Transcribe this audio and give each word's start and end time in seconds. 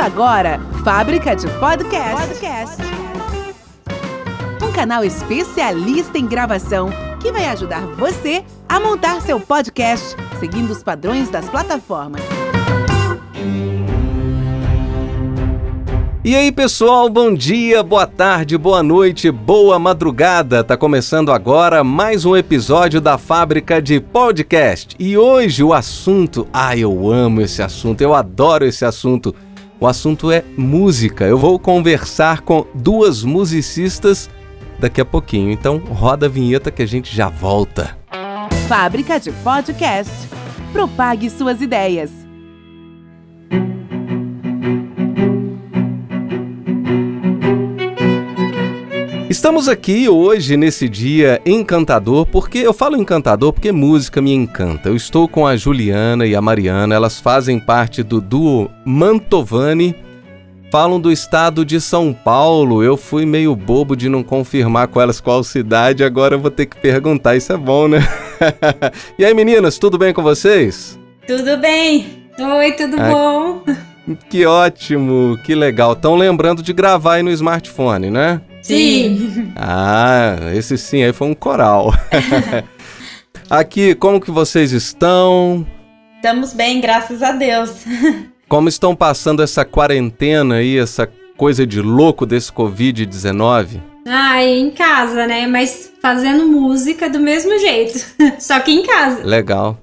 Começa 0.00 0.16
agora, 0.16 0.58
Fábrica 0.82 1.36
de 1.36 1.46
Podcast. 1.58 2.26
Podcast. 2.26 2.82
Um 4.62 4.72
canal 4.72 5.04
especialista 5.04 6.16
em 6.16 6.26
gravação 6.26 6.88
que 7.20 7.30
vai 7.30 7.44
ajudar 7.48 7.86
você 7.98 8.42
a 8.66 8.80
montar 8.80 9.20
seu 9.20 9.38
podcast 9.38 10.16
seguindo 10.38 10.70
os 10.70 10.82
padrões 10.82 11.28
das 11.28 11.50
plataformas. 11.50 12.22
E 16.24 16.34
aí, 16.34 16.50
pessoal, 16.50 17.10
bom 17.10 17.34
dia, 17.34 17.82
boa 17.82 18.06
tarde, 18.06 18.56
boa 18.56 18.82
noite, 18.82 19.30
boa 19.30 19.78
madrugada. 19.78 20.64
Tá 20.64 20.78
começando 20.78 21.30
agora 21.30 21.84
mais 21.84 22.24
um 22.24 22.34
episódio 22.34 23.02
da 23.02 23.18
Fábrica 23.18 23.82
de 23.82 24.00
Podcast. 24.00 24.96
E 24.98 25.18
hoje 25.18 25.62
o 25.62 25.74
assunto, 25.74 26.48
ah, 26.52 26.74
eu 26.74 27.10
amo 27.12 27.42
esse 27.42 27.62
assunto, 27.62 28.00
eu 28.00 28.14
adoro 28.14 28.64
esse 28.64 28.84
assunto. 28.84 29.34
O 29.80 29.86
assunto 29.86 30.30
é 30.30 30.44
música. 30.58 31.24
Eu 31.24 31.38
vou 31.38 31.58
conversar 31.58 32.42
com 32.42 32.66
duas 32.74 33.24
musicistas 33.24 34.28
daqui 34.78 35.00
a 35.00 35.06
pouquinho. 35.06 35.50
Então, 35.50 35.78
roda 35.78 36.26
a 36.26 36.28
vinheta 36.28 36.70
que 36.70 36.82
a 36.82 36.86
gente 36.86 37.16
já 37.16 37.30
volta. 37.30 37.96
Fábrica 38.68 39.18
de 39.18 39.32
Podcast. 39.32 40.12
Propague 40.70 41.30
suas 41.30 41.62
ideias. 41.62 42.19
Estamos 49.30 49.68
aqui 49.68 50.08
hoje 50.08 50.56
nesse 50.56 50.88
dia 50.88 51.40
encantador, 51.46 52.26
porque 52.26 52.58
eu 52.58 52.72
falo 52.72 52.96
encantador 52.96 53.52
porque 53.52 53.70
música 53.70 54.20
me 54.20 54.34
encanta. 54.34 54.88
Eu 54.88 54.96
estou 54.96 55.28
com 55.28 55.46
a 55.46 55.56
Juliana 55.56 56.26
e 56.26 56.34
a 56.34 56.42
Mariana, 56.42 56.96
elas 56.96 57.20
fazem 57.20 57.60
parte 57.60 58.02
do 58.02 58.20
duo 58.20 58.68
Mantovani. 58.84 59.94
Falam 60.68 60.98
do 60.98 61.12
estado 61.12 61.64
de 61.64 61.80
São 61.80 62.12
Paulo. 62.12 62.82
Eu 62.82 62.96
fui 62.96 63.24
meio 63.24 63.54
bobo 63.54 63.94
de 63.94 64.08
não 64.08 64.24
confirmar 64.24 64.88
com 64.88 65.00
elas 65.00 65.20
qual 65.20 65.44
cidade, 65.44 66.02
agora 66.02 66.34
eu 66.34 66.40
vou 66.40 66.50
ter 66.50 66.66
que 66.66 66.76
perguntar. 66.76 67.36
Isso 67.36 67.52
é 67.52 67.56
bom, 67.56 67.86
né? 67.86 68.00
e 69.16 69.24
aí, 69.24 69.32
meninas, 69.32 69.78
tudo 69.78 69.96
bem 69.96 70.12
com 70.12 70.24
vocês? 70.24 70.98
Tudo 71.24 71.56
bem. 71.56 72.26
Oi, 72.36 72.72
tudo 72.72 72.96
bom? 72.96 73.62
Que 74.28 74.44
ótimo, 74.44 75.38
que 75.44 75.54
legal. 75.54 75.92
Estão 75.92 76.16
lembrando 76.16 76.64
de 76.64 76.72
gravar 76.72 77.14
aí 77.14 77.22
no 77.22 77.30
smartphone, 77.30 78.10
né? 78.10 78.40
Sim. 78.62 79.52
Ah, 79.56 80.36
esse 80.54 80.78
sim 80.78 81.02
aí 81.02 81.12
foi 81.12 81.28
um 81.28 81.34
coral. 81.34 81.92
Aqui, 83.50 83.94
como 83.94 84.20
que 84.20 84.30
vocês 84.30 84.72
estão? 84.72 85.66
Estamos 86.16 86.52
bem, 86.52 86.80
graças 86.80 87.22
a 87.22 87.32
Deus. 87.32 87.84
Como 88.48 88.68
estão 88.68 88.96
passando 88.96 89.42
essa 89.42 89.64
quarentena 89.64 90.56
aí, 90.56 90.76
essa 90.76 91.08
coisa 91.36 91.64
de 91.66 91.80
louco 91.80 92.26
desse 92.26 92.52
Covid-19? 92.52 93.80
Ah, 94.06 94.42
em 94.44 94.70
casa, 94.70 95.26
né? 95.26 95.46
Mas 95.46 95.92
fazendo 96.02 96.46
música 96.46 97.08
do 97.08 97.20
mesmo 97.20 97.56
jeito. 97.58 98.04
Só 98.40 98.58
que 98.60 98.72
em 98.72 98.84
casa. 98.84 99.24
Legal. 99.24 99.78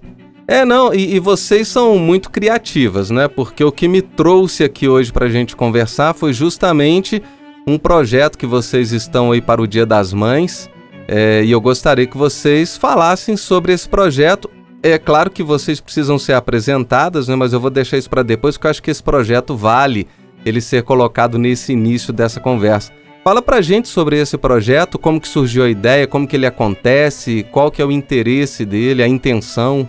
É, 0.48 0.64
não, 0.64 0.94
e, 0.94 1.16
e, 1.16 1.20
vocês 1.20 1.68
são 1.68 1.98
muito 1.98 2.30
criativas, 2.30 3.10
né? 3.10 3.28
Porque 3.28 3.64
o 3.64 3.72
que 3.72 3.88
me 3.88 4.02
trouxe 4.02 4.64
aqui 4.64 4.88
hoje 4.88 5.12
pra 5.12 5.28
gente 5.28 5.56
conversar 5.56 6.14
foi 6.14 6.32
justamente 6.32 7.22
um 7.68 7.78
projeto 7.78 8.38
que 8.38 8.46
vocês 8.46 8.94
estão 8.94 9.34
aí 9.34 9.42
para 9.42 9.62
o 9.62 9.68
Dia 9.68 9.86
das 9.86 10.14
Mães. 10.14 10.70
É, 11.08 11.44
e 11.44 11.52
eu 11.52 11.60
gostaria 11.60 12.08
que 12.08 12.18
vocês 12.18 12.78
falassem 12.78 13.36
sobre 13.36 13.74
esse 13.74 13.88
projeto 13.88 14.50
é 14.84 14.98
claro 14.98 15.30
que 15.30 15.44
vocês 15.44 15.82
precisam 15.82 16.20
ser 16.20 16.34
apresentadas, 16.34 17.28
né, 17.28 17.36
mas 17.36 17.52
eu 17.52 17.60
vou 17.60 17.70
deixar 17.70 17.98
isso 17.98 18.10
para 18.10 18.24
depois, 18.24 18.56
porque 18.56 18.68
eu 18.68 18.72
acho 18.72 18.84
que 18.84 18.92
esse 18.92 19.04
projeto 19.04 19.56
vale 19.56 20.08
ele 20.46 20.62
ser 20.62 20.84
colocado 20.84 21.38
nesse 21.38 21.74
início 21.74 22.14
dessa 22.14 22.40
conversa. 22.40 22.94
Fala 23.24 23.42
pra 23.42 23.60
gente 23.60 23.90
sobre 23.90 24.18
esse 24.18 24.38
projeto, 24.38 24.98
como 24.98 25.20
que 25.20 25.28
surgiu 25.28 25.64
a 25.64 25.70
ideia, 25.70 26.08
como 26.08 26.28
que 26.28 26.36
ele 26.36 26.46
acontece, 26.46 27.46
qual 27.52 27.70
que 27.70 27.82
é 27.82 27.86
o 27.86 27.92
interesse 27.92 28.66
dele, 28.66 29.04
a 29.04 29.08
intenção. 29.08 29.88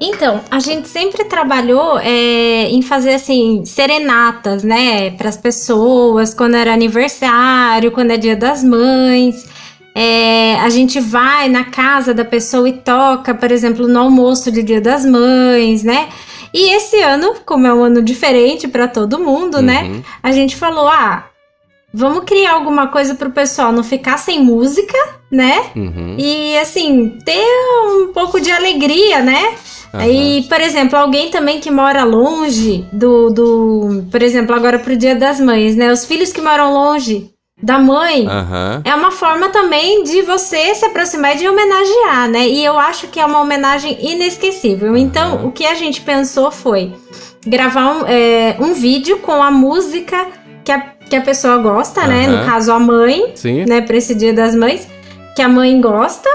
Então, 0.00 0.40
a 0.50 0.60
gente 0.60 0.88
sempre 0.88 1.24
trabalhou 1.24 1.98
é, 1.98 2.68
em 2.68 2.82
fazer 2.82 3.14
assim 3.14 3.64
serenatas, 3.64 4.62
né, 4.62 5.10
para 5.12 5.28
as 5.28 5.36
pessoas 5.36 6.32
quando 6.32 6.54
era 6.54 6.72
aniversário, 6.72 7.90
quando 7.90 8.12
é 8.12 8.16
Dia 8.16 8.36
das 8.36 8.62
Mães. 8.62 9.44
É, 9.94 10.54
a 10.60 10.68
gente 10.70 11.00
vai 11.00 11.48
na 11.48 11.64
casa 11.64 12.14
da 12.14 12.24
pessoa 12.24 12.68
e 12.68 12.74
toca, 12.74 13.34
por 13.34 13.50
exemplo, 13.50 13.88
no 13.88 13.98
almoço 13.98 14.52
de 14.52 14.62
Dia 14.62 14.80
das 14.80 15.04
Mães, 15.04 15.82
né? 15.82 16.08
E 16.54 16.70
esse 16.74 17.00
ano, 17.00 17.34
como 17.44 17.66
é 17.66 17.74
um 17.74 17.82
ano 17.82 18.00
diferente 18.00 18.68
para 18.68 18.86
todo 18.86 19.18
mundo, 19.18 19.60
né? 19.60 19.82
uhum. 19.82 19.88
né? 19.96 20.04
A 20.22 20.30
gente 20.30 20.56
falou: 20.56 20.86
ah, 20.86 21.26
vamos 21.92 22.24
criar 22.24 22.52
alguma 22.52 22.88
coisa 22.88 23.14
para 23.14 23.28
o 23.28 23.32
pessoal 23.32 23.72
não 23.72 23.82
ficar 23.82 24.18
sem 24.18 24.40
música, 24.40 24.96
né? 25.30 25.70
Uhum. 25.74 26.14
E 26.16 26.56
assim, 26.58 27.18
ter 27.24 27.44
um 27.86 28.12
pouco 28.12 28.40
de 28.40 28.50
alegria, 28.50 29.20
né? 29.20 29.56
Uhum. 29.92 30.00
E, 30.02 30.42
por 30.42 30.60
exemplo, 30.60 30.98
alguém 30.98 31.30
também 31.30 31.60
que 31.60 31.70
mora 31.70 32.04
longe 32.04 32.84
do, 32.92 33.30
do. 33.30 34.04
Por 34.10 34.22
exemplo, 34.22 34.54
agora 34.54 34.78
pro 34.78 34.96
Dia 34.96 35.14
das 35.14 35.40
Mães, 35.40 35.76
né? 35.76 35.90
Os 35.92 36.04
filhos 36.04 36.32
que 36.32 36.40
moram 36.40 36.72
longe 36.72 37.30
da 37.60 37.78
mãe, 37.78 38.22
uhum. 38.22 38.82
é 38.84 38.94
uma 38.94 39.10
forma 39.10 39.48
também 39.48 40.04
de 40.04 40.22
você 40.22 40.74
se 40.76 40.84
aproximar 40.84 41.34
e 41.34 41.38
de 41.38 41.48
homenagear, 41.48 42.30
né? 42.30 42.46
E 42.46 42.64
eu 42.64 42.78
acho 42.78 43.08
que 43.08 43.18
é 43.18 43.26
uma 43.26 43.40
homenagem 43.40 43.98
inesquecível. 44.00 44.90
Uhum. 44.90 44.96
Então, 44.96 45.46
o 45.46 45.50
que 45.50 45.66
a 45.66 45.74
gente 45.74 46.00
pensou 46.02 46.52
foi 46.52 46.92
gravar 47.44 47.96
um, 47.96 48.06
é, 48.06 48.56
um 48.60 48.74
vídeo 48.74 49.18
com 49.18 49.42
a 49.42 49.50
música 49.50 50.26
que 50.64 50.70
a, 50.70 50.80
que 50.80 51.16
a 51.16 51.20
pessoa 51.20 51.58
gosta, 51.58 52.06
né? 52.06 52.28
No 52.28 52.44
caso, 52.44 52.70
a 52.70 52.78
mãe, 52.78 53.32
Sim. 53.34 53.64
né? 53.66 53.80
Para 53.80 53.96
esse 53.96 54.14
Dia 54.14 54.32
das 54.32 54.54
Mães, 54.54 54.86
que 55.34 55.42
a 55.42 55.48
mãe 55.48 55.80
gosta, 55.80 56.28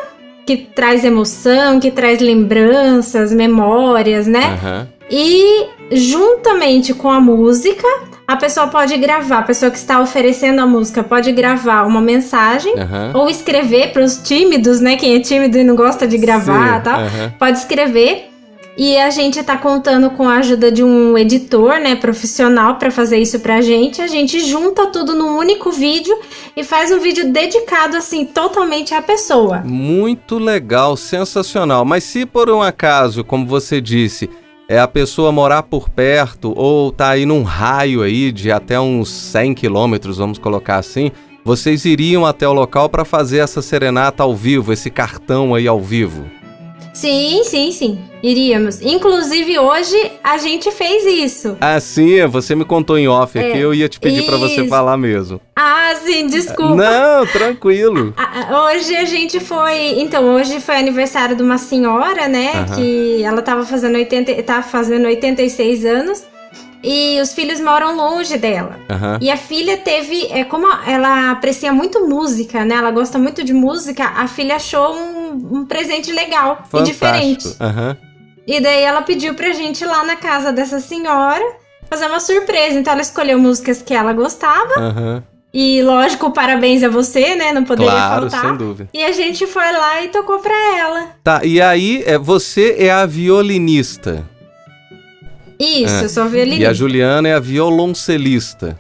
que 0.46 0.58
traz 0.58 1.04
emoção, 1.04 1.80
que 1.80 1.92
traz 1.92 2.20
lembranças, 2.20 3.32
memórias, 3.32 4.28
né? 4.28 4.88
E 5.10 5.68
juntamente 5.92 6.94
com 6.94 7.10
a 7.10 7.20
música, 7.20 7.88
a 8.28 8.36
pessoa 8.36 8.68
pode 8.68 8.98
gravar, 8.98 9.40
a 9.40 9.44
pessoa 9.44 9.70
que 9.70 9.78
está 9.78 10.00
oferecendo 10.00 10.60
a 10.60 10.66
música 10.66 11.04
pode 11.04 11.32
gravar 11.32 11.84
uma 11.84 12.02
mensagem 12.02 12.74
uhum. 12.74 13.22
ou 13.22 13.30
escrever 13.30 13.92
para 13.92 14.04
os 14.04 14.18
tímidos, 14.18 14.80
né? 14.80 14.96
Quem 14.96 15.16
é 15.16 15.20
tímido 15.20 15.58
e 15.58 15.64
não 15.64 15.76
gosta 15.76 16.08
de 16.08 16.18
gravar, 16.18 16.78
Sim, 16.78 16.84
tal, 16.84 17.02
uhum. 17.02 17.32
pode 17.38 17.58
escrever. 17.58 18.33
E 18.76 18.98
a 18.98 19.12
gente 19.12 19.40
está 19.40 19.56
contando 19.56 20.10
com 20.10 20.28
a 20.28 20.38
ajuda 20.38 20.72
de 20.72 20.84
um 20.84 21.16
editor, 21.16 21.80
né, 21.80 21.96
profissional 21.96 22.76
para 22.76 22.90
fazer 22.90 23.18
isso 23.18 23.40
pra 23.40 23.62
gente. 23.62 24.02
A 24.02 24.08
gente 24.08 24.40
junta 24.40 24.88
tudo 24.88 25.14
num 25.14 25.38
único 25.38 25.72
vídeo 25.72 26.18
e 26.58 26.64
faz 26.64 26.92
um 26.92 27.00
vídeo 27.00 27.32
dedicado 27.32 27.96
assim 27.96 28.26
totalmente 28.26 28.96
à 28.96 29.02
pessoa. 29.02 29.60
Muito 29.64 30.40
legal, 30.40 30.98
sensacional. 30.98 31.86
Mas 31.86 32.04
se 32.04 32.26
por 32.26 32.50
um 32.50 32.64
acaso, 32.64 33.24
como 33.24 33.46
você 33.46 33.80
disse, 33.80 34.28
é 34.68 34.80
a 34.80 34.88
pessoa 34.88 35.32
morar 35.32 35.62
por 35.64 35.88
perto 35.88 36.52
ou 36.56 36.92
tá 36.92 37.10
aí 37.10 37.28
num 37.28 37.44
raio 37.44 38.02
aí 38.02 38.32
de 38.32 38.52
até 38.52 38.80
uns 38.80 39.10
100 39.10 39.54
quilômetros, 39.54 40.18
vamos 40.18 40.40
colocar 40.40 40.78
assim, 40.78 41.12
vocês 41.46 41.86
iriam 41.86 42.26
até 42.26 42.48
o 42.48 42.54
local 42.54 42.90
para 42.90 43.06
fazer 43.06 43.38
essa 43.38 43.62
serenata 43.62 44.24
ao 44.24 44.36
vivo, 44.36 44.74
esse 44.74 44.90
cartão 44.90 45.54
aí 45.54 45.68
ao 45.68 45.80
vivo? 45.80 46.26
Sim, 46.94 47.42
sim, 47.44 47.72
sim. 47.72 48.00
Iríamos. 48.22 48.80
Inclusive, 48.82 49.58
hoje 49.58 50.12
a 50.24 50.38
gente 50.38 50.72
fez 50.72 51.04
isso. 51.06 51.58
Ah, 51.60 51.80
sim? 51.80 52.26
Você 52.28 52.56
me 52.56 52.64
contou 52.64 52.98
em 52.98 53.08
off 53.08 53.38
aqui, 53.38 53.58
é, 53.58 53.58
eu 53.58 53.74
ia 53.74 53.90
te 53.90 54.00
pedir 54.00 54.24
para 54.26 54.38
você 54.38 54.68
falar 54.68 54.96
mesmo. 54.96 55.42
Ah, 55.56 55.94
sim, 56.06 56.28
desculpa. 56.28 56.76
Não, 56.76 57.26
tranquilo. 57.26 58.14
hoje 58.74 58.96
a 58.96 59.06
gente 59.06 59.40
foi. 59.40 60.00
Então, 60.00 60.36
hoje 60.36 60.60
foi 60.60 60.78
aniversário 60.78 61.36
de 61.36 61.42
uma 61.42 61.58
senhora, 61.58 62.28
né? 62.28 62.66
Que 62.76 63.24
ela 63.24 63.42
tava 63.42 63.66
fazendo 63.66 63.96
80, 63.96 64.44
tava 64.44 64.64
fazendo 64.64 65.06
86 65.08 65.86
anos 65.86 66.33
e 66.84 67.20
os 67.22 67.34
filhos 67.34 67.62
moram 67.62 67.96
longe 67.96 68.38
dela. 68.38 68.78
Uhum. 68.90 69.18
E 69.22 69.32
a 69.32 69.38
filha 69.38 69.78
teve, 69.78 70.28
é, 70.28 70.44
como 70.44 70.68
ela 70.86 71.32
aprecia 71.32 71.72
muito 71.72 72.08
música, 72.08 72.66
né? 72.66 72.76
Ela 72.76 72.92
gosta 72.92 73.18
muito 73.18 73.44
de 73.44 73.54
música, 73.54 74.04
a 74.06 74.28
filha 74.28 74.58
achou 74.58 74.94
um, 74.94 75.60
um 75.60 75.66
presente 75.66 76.12
legal 76.12 76.64
Fantástico. 76.70 76.80
e 76.80 76.86
diferente. 76.92 77.48
Uhum. 77.48 77.96
E 78.46 78.60
daí 78.60 78.82
ela 78.84 79.02
pediu 79.02 79.34
pra 79.34 79.54
gente 79.54 79.82
ir 79.82 79.88
lá 79.88 80.04
na 80.04 80.18
casa 80.18 80.52
dessa 80.52 80.82
senhora 80.82 81.44
fazer 81.90 82.08
uma 82.08 82.20
surpresa. 82.20 82.78
Então 82.78 82.92
ela 82.92 83.02
escolheu 83.02 83.40
músicas 83.40 83.82
que 83.82 83.94
ela 83.94 84.12
gostava. 84.12 84.74
Uhum. 84.78 85.24
E 85.54 85.84
lógico, 85.84 86.32
parabéns 86.32 86.84
a 86.84 86.90
você, 86.90 87.36
né? 87.36 87.54
Não 87.54 87.64
poderia 87.64 87.92
claro, 87.92 88.30
faltar. 88.30 88.50
sem 88.50 88.58
dúvida. 88.58 88.90
E 88.92 89.04
a 89.04 89.12
gente 89.12 89.46
foi 89.46 89.72
lá 89.72 90.04
e 90.04 90.08
tocou 90.08 90.40
pra 90.40 90.78
ela. 90.78 91.10
Tá, 91.24 91.42
e 91.46 91.62
aí 91.62 92.04
é, 92.08 92.18
você 92.18 92.76
é 92.80 92.92
a 92.92 93.06
violinista. 93.06 94.28
Isso, 95.60 95.96
é. 95.96 96.04
eu 96.04 96.10
sou 96.10 96.28
violinista. 96.28 96.64
E 96.64 96.66
a 96.66 96.74
Juliana 96.74 97.28
é 97.28 97.34
a 97.34 97.40
violoncelista. 97.40 98.78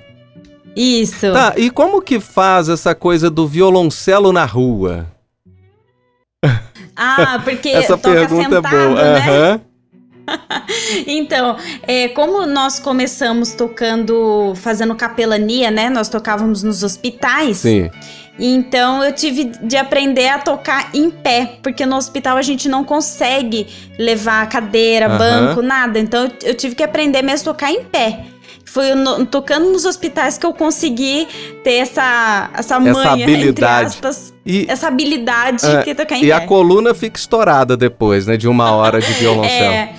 Isso. 0.75 1.31
Tá, 1.31 1.53
e 1.55 1.69
como 1.69 2.01
que 2.01 2.19
faz 2.19 2.69
essa 2.69 2.95
coisa 2.95 3.29
do 3.29 3.47
violoncelo 3.47 4.31
na 4.31 4.45
rua? 4.45 5.07
Ah, 6.95 7.41
porque 7.43 7.69
essa 7.73 7.97
pergunta 7.97 8.57
é 8.57 8.61
boa. 8.61 9.03
Né? 9.03 9.53
Uhum. 9.53 9.61
então, 11.07 11.57
é, 11.87 12.07
como 12.09 12.45
nós 12.45 12.79
começamos 12.79 13.53
tocando, 13.53 14.53
fazendo 14.55 14.95
capelania, 14.95 15.71
né? 15.71 15.89
Nós 15.89 16.09
tocávamos 16.09 16.63
nos 16.63 16.83
hospitais. 16.83 17.57
Sim. 17.57 17.89
Então 18.39 19.03
eu 19.03 19.11
tive 19.13 19.45
de 19.61 19.77
aprender 19.77 20.27
a 20.27 20.39
tocar 20.39 20.89
em 20.93 21.09
pé, 21.11 21.57
porque 21.61 21.85
no 21.85 21.95
hospital 21.95 22.35
a 22.37 22.41
gente 22.41 22.67
não 22.67 22.83
consegue 22.83 23.67
levar 23.99 24.47
cadeira, 24.49 25.05
Aham. 25.07 25.17
banco, 25.17 25.61
nada. 25.61 25.99
Então 25.99 26.31
eu, 26.43 26.55
tive 26.55 26.73
que 26.75 26.83
aprender 26.83 27.21
mesmo 27.21 27.49
a 27.49 27.53
tocar 27.53 27.71
em 27.71 27.83
pé. 27.83 28.25
Foi 28.65 28.95
no- 28.95 29.23
tocando 29.27 29.69
nos 29.71 29.85
hospitais 29.85 30.35
que 30.37 30.45
eu 30.47 30.51
consegui 30.53 31.27
ter 31.63 31.73
essa, 31.75 32.49
essa 32.55 32.79
manha, 32.79 33.13
entre 33.21 33.23
habilidade. 33.35 33.85
aspas, 33.87 34.33
E, 34.43 34.65
essa 34.67 34.87
habilidade 34.87 35.63
É, 35.63 35.83
que 35.83 35.91
é 35.91 35.93
tocar 35.93 36.15
em 36.17 36.23
e 36.23 36.27
pé. 36.27 36.31
a 36.33 36.41
coluna 36.47 36.93
fica 36.95 37.19
estourada 37.19 37.77
depois, 37.77 38.25
né? 38.25 38.35
De 38.35 38.47
uma 38.47 38.71
hora 38.71 38.99
de 38.99 39.13
violoncelo. 39.13 39.73
É, 39.73 39.93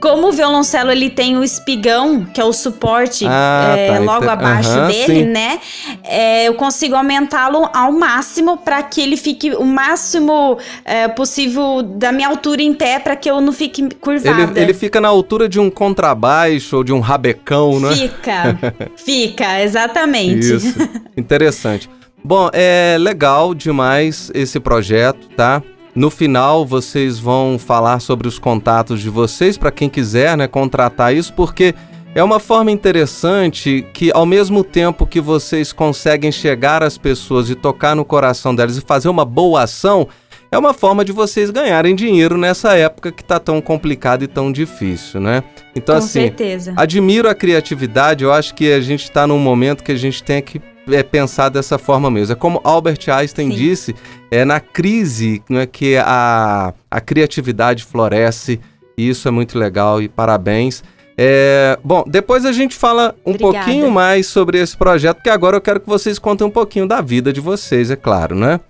como 0.00 0.28
o 0.28 0.32
violoncelo 0.32 0.90
ele 0.90 1.10
tem 1.10 1.36
o 1.36 1.42
espigão, 1.44 2.24
que 2.24 2.40
é 2.40 2.44
o 2.44 2.52
suporte 2.52 3.24
Ah, 3.28 3.74
é, 3.76 3.92
tá, 3.94 3.98
logo 3.98 4.24
ente- 4.24 4.32
abaixo 4.32 4.70
aham, 4.70 4.86
dele, 4.88 5.06
sim. 5.20 5.24
né? 5.24 5.60
É, 6.04 6.48
eu 6.48 6.54
consigo 6.54 6.94
aumentá-lo 6.94 7.68
ao 7.74 7.92
máximo 7.92 8.56
para 8.58 8.82
que 8.82 9.00
ele 9.00 9.16
fique 9.16 9.50
o 9.54 9.64
máximo 9.64 10.58
é, 10.84 11.08
possível 11.08 11.82
da 11.82 12.12
minha 12.12 12.28
altura 12.28 12.62
em 12.62 12.72
pé, 12.74 12.98
para 12.98 13.16
que 13.16 13.30
eu 13.30 13.40
não 13.40 13.52
fique 13.52 13.88
curvada. 13.96 14.42
Ele, 14.52 14.60
ele 14.60 14.74
fica 14.74 15.00
na 15.00 15.08
altura 15.08 15.48
de 15.48 15.58
um 15.58 15.70
contrabaixo 15.70 16.76
ou 16.78 16.84
de 16.84 16.92
um 16.92 17.00
rabecão, 17.00 17.80
né? 17.80 17.94
Fica, 17.94 18.58
fica, 18.96 19.60
exatamente. 19.62 20.54
Isso. 20.54 20.74
Interessante. 21.16 21.88
Bom, 22.22 22.50
é 22.52 22.96
legal 22.98 23.54
demais 23.54 24.30
esse 24.34 24.58
projeto, 24.60 25.28
tá? 25.36 25.62
No 25.98 26.10
final 26.10 26.64
vocês 26.64 27.18
vão 27.18 27.58
falar 27.58 27.98
sobre 27.98 28.28
os 28.28 28.38
contatos 28.38 29.00
de 29.00 29.10
vocês 29.10 29.58
para 29.58 29.72
quem 29.72 29.88
quiser, 29.88 30.36
né, 30.36 30.46
contratar 30.46 31.12
isso, 31.12 31.32
porque 31.32 31.74
é 32.14 32.22
uma 32.22 32.38
forma 32.38 32.70
interessante 32.70 33.84
que 33.92 34.12
ao 34.14 34.24
mesmo 34.24 34.62
tempo 34.62 35.04
que 35.04 35.20
vocês 35.20 35.72
conseguem 35.72 36.30
chegar 36.30 36.84
às 36.84 36.96
pessoas 36.96 37.50
e 37.50 37.56
tocar 37.56 37.96
no 37.96 38.04
coração 38.04 38.54
delas 38.54 38.76
e 38.76 38.80
fazer 38.80 39.08
uma 39.08 39.24
boa 39.24 39.64
ação, 39.64 40.06
é 40.52 40.56
uma 40.56 40.72
forma 40.72 41.04
de 41.04 41.10
vocês 41.10 41.50
ganharem 41.50 41.96
dinheiro 41.96 42.38
nessa 42.38 42.76
época 42.76 43.10
que 43.10 43.24
tá 43.24 43.40
tão 43.40 43.60
complicada 43.60 44.22
e 44.22 44.28
tão 44.28 44.52
difícil, 44.52 45.20
né? 45.20 45.42
Então 45.74 45.96
Com 45.96 45.98
assim, 45.98 46.20
certeza. 46.20 46.74
Admiro 46.76 47.28
a 47.28 47.34
criatividade, 47.34 48.22
eu 48.22 48.32
acho 48.32 48.54
que 48.54 48.70
a 48.72 48.80
gente 48.80 49.02
está 49.02 49.26
num 49.26 49.36
momento 49.36 49.82
que 49.82 49.90
a 49.90 49.98
gente 49.98 50.22
tem 50.22 50.40
que 50.40 50.62
é, 50.90 51.02
pensar 51.02 51.48
dessa 51.48 51.78
forma 51.78 52.10
mesmo. 52.10 52.32
É 52.32 52.36
como 52.36 52.60
Albert 52.64 53.08
Einstein 53.08 53.50
Sim. 53.50 53.56
disse, 53.56 53.94
é 54.30 54.44
na 54.44 54.60
crise 54.60 55.42
não 55.48 55.60
é, 55.60 55.66
que 55.66 55.96
a, 55.96 56.72
a 56.90 57.00
criatividade 57.00 57.84
floresce, 57.84 58.60
e 58.96 59.08
isso 59.08 59.28
é 59.28 59.30
muito 59.30 59.58
legal 59.58 60.00
e 60.02 60.08
parabéns. 60.08 60.82
É, 61.16 61.78
bom, 61.82 62.04
depois 62.06 62.44
a 62.44 62.52
gente 62.52 62.76
fala 62.76 63.14
um 63.26 63.30
Obrigada. 63.30 63.64
pouquinho 63.64 63.90
mais 63.90 64.26
sobre 64.26 64.58
esse 64.58 64.76
projeto, 64.76 65.16
porque 65.16 65.30
agora 65.30 65.56
eu 65.56 65.60
quero 65.60 65.80
que 65.80 65.88
vocês 65.88 66.18
contem 66.18 66.46
um 66.46 66.50
pouquinho 66.50 66.86
da 66.86 67.00
vida 67.00 67.32
de 67.32 67.40
vocês, 67.40 67.90
é 67.90 67.96
claro, 67.96 68.36
né? 68.36 68.60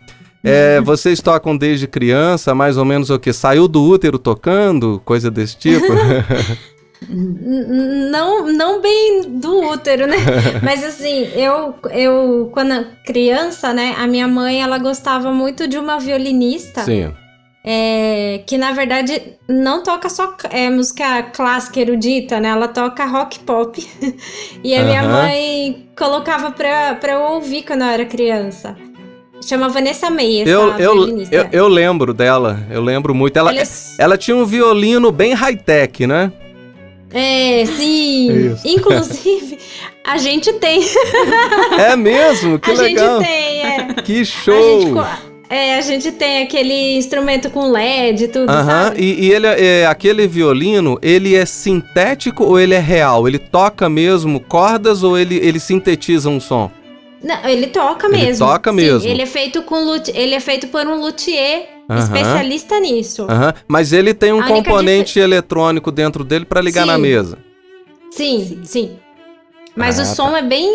É, 0.42 0.80
vocês 0.80 1.20
tocam 1.20 1.56
desde 1.56 1.86
criança, 1.86 2.54
mais 2.54 2.76
ou 2.76 2.84
menos 2.84 3.10
o 3.10 3.18
que? 3.18 3.32
Saiu 3.32 3.68
do 3.68 3.82
útero 3.82 4.18
tocando, 4.18 5.02
coisa 5.04 5.30
desse 5.30 5.58
tipo? 5.58 5.86
Não, 7.08 8.46
não 8.52 8.80
bem 8.80 9.22
do 9.26 9.70
útero, 9.70 10.06
né? 10.06 10.16
Mas 10.62 10.84
assim, 10.84 11.28
eu, 11.34 11.74
eu 11.90 12.50
quando 12.52 12.86
criança, 13.04 13.72
né, 13.72 13.94
a 13.98 14.06
minha 14.06 14.26
mãe, 14.26 14.62
ela 14.62 14.78
gostava 14.78 15.32
muito 15.32 15.68
de 15.68 15.78
uma 15.78 15.98
violinista. 15.98 16.82
Sim. 16.82 17.12
é, 17.64 18.42
que 18.46 18.56
na 18.56 18.72
verdade 18.72 19.20
não 19.48 19.82
toca 19.82 20.08
só 20.08 20.34
é, 20.50 20.70
música 20.70 21.22
clássica 21.24 21.80
erudita, 21.80 22.40
né? 22.40 22.48
Ela 22.48 22.68
toca 22.68 23.04
rock 23.04 23.40
pop. 23.40 23.86
e 24.64 24.74
a 24.74 24.84
minha 24.84 25.02
Aham. 25.02 25.22
mãe 25.22 25.88
colocava 25.96 26.50
pra, 26.50 26.94
pra 26.94 27.12
eu 27.12 27.20
ouvir 27.20 27.62
quando 27.62 27.82
eu 27.82 27.88
era 27.88 28.04
criança. 28.06 28.76
Chama 29.40 29.68
Vanessa 29.68 30.06
essa 30.06 30.22
Eu, 30.22 30.76
eu, 30.78 31.22
eu, 31.30 31.48
eu 31.52 31.68
lembro 31.68 32.12
dela, 32.12 32.58
eu 32.70 32.82
lembro 32.82 33.14
muito. 33.14 33.36
Ela, 33.38 33.52
Ela 33.52 33.62
é- 33.62 33.66
ela 33.98 34.18
tinha 34.18 34.36
um 34.36 34.44
violino 34.44 35.12
bem 35.12 35.32
high-tech, 35.32 36.06
né? 36.06 36.32
É, 37.12 37.64
sim. 37.66 38.52
Isso. 38.52 38.68
Inclusive, 38.68 39.58
a 40.04 40.18
gente 40.18 40.52
tem. 40.54 40.82
É 41.78 41.96
mesmo? 41.96 42.58
Que 42.58 42.70
a 42.70 42.74
legal. 42.74 43.18
gente 43.20 43.26
tem, 43.28 43.62
é. 43.62 43.94
Que 44.04 44.20
A 44.20 44.24
show! 44.24 44.80
gente, 44.82 44.92
co- 44.92 45.06
é, 45.50 45.76
a 45.76 45.80
gente 45.80 46.12
tem 46.12 46.42
aquele 46.42 46.96
instrumento 46.98 47.50
com 47.50 47.70
LED 47.70 48.24
e 48.24 48.28
tudo, 48.28 48.50
Aham, 48.50 48.84
sabe? 48.88 49.00
e, 49.02 49.24
e 49.26 49.32
ele 49.32 49.46
é, 49.46 49.86
aquele 49.86 50.26
violino, 50.26 50.98
ele 51.00 51.34
é 51.34 51.46
sintético 51.46 52.44
ou 52.44 52.60
ele 52.60 52.74
é 52.74 52.78
real? 52.78 53.26
Ele 53.26 53.38
toca 53.38 53.88
mesmo 53.88 54.40
cordas 54.40 55.02
ou 55.02 55.16
ele, 55.16 55.36
ele 55.36 55.58
sintetiza 55.58 56.28
um 56.28 56.38
som? 56.38 56.70
Não, 57.22 57.44
ele 57.48 57.66
toca 57.68 58.06
Ele 58.06 58.16
mesmo. 58.18 58.46
toca 58.46 58.70
Sim, 58.70 58.76
mesmo. 58.76 59.08
ele 59.08 59.22
é 59.22 59.26
feito 59.26 59.62
com 59.62 59.76
ele 60.14 60.34
é 60.34 60.40
feito 60.40 60.68
por 60.68 60.86
um 60.86 61.00
luthier 61.00 61.68
especialista 61.98 62.78
nisso. 62.78 63.26
Aham, 63.28 63.54
Mas 63.66 63.92
ele 63.92 64.14
tem 64.14 64.32
um 64.32 64.42
componente 64.42 65.18
eletrônico 65.18 65.90
dentro 65.90 66.22
dele 66.22 66.44
para 66.44 66.60
ligar 66.60 66.86
na 66.86 66.94
Sim. 66.96 67.00
mesa. 67.00 67.38
Sim, 68.10 68.60
sim. 68.64 68.98
Mas 69.78 69.98
Ah, 69.98 70.02
o 70.02 70.06
som 70.06 70.36
é 70.36 70.42
bem 70.42 70.68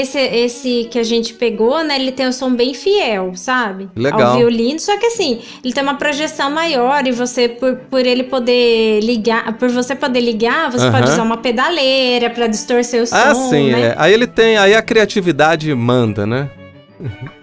esse 0.00 0.18
esse 0.18 0.88
que 0.90 0.98
a 0.98 1.02
gente 1.02 1.34
pegou, 1.34 1.84
né? 1.84 1.96
Ele 1.96 2.10
tem 2.10 2.26
um 2.26 2.32
som 2.32 2.50
bem 2.54 2.72
fiel, 2.72 3.32
sabe? 3.34 3.88
Legal. 3.94 4.22
Ao 4.32 4.36
violino, 4.38 4.80
só 4.80 4.96
que 4.98 5.06
assim, 5.06 5.40
ele 5.62 5.74
tem 5.74 5.82
uma 5.82 5.96
projeção 5.96 6.50
maior 6.50 7.06
e 7.06 7.12
você 7.12 7.48
por, 7.48 7.76
por 7.90 8.04
ele 8.06 8.22
poder 8.24 9.00
ligar, 9.00 9.52
por 9.58 9.68
você 9.68 9.94
poder 9.94 10.20
ligar, 10.20 10.70
você 10.70 10.90
pode 10.90 11.04
Aham. 11.04 11.12
usar 11.12 11.22
uma 11.22 11.36
pedaleira 11.36 12.30
pra 12.30 12.46
distorcer 12.46 13.02
o 13.02 13.06
som, 13.06 13.14
Ah, 13.16 13.34
sim, 13.34 13.70
né? 13.70 13.88
é. 13.88 13.94
Aí 13.98 14.12
ele 14.14 14.26
tem, 14.26 14.56
aí 14.56 14.74
a 14.74 14.80
criatividade 14.82 15.72
manda, 15.74 16.26
né? 16.26 16.48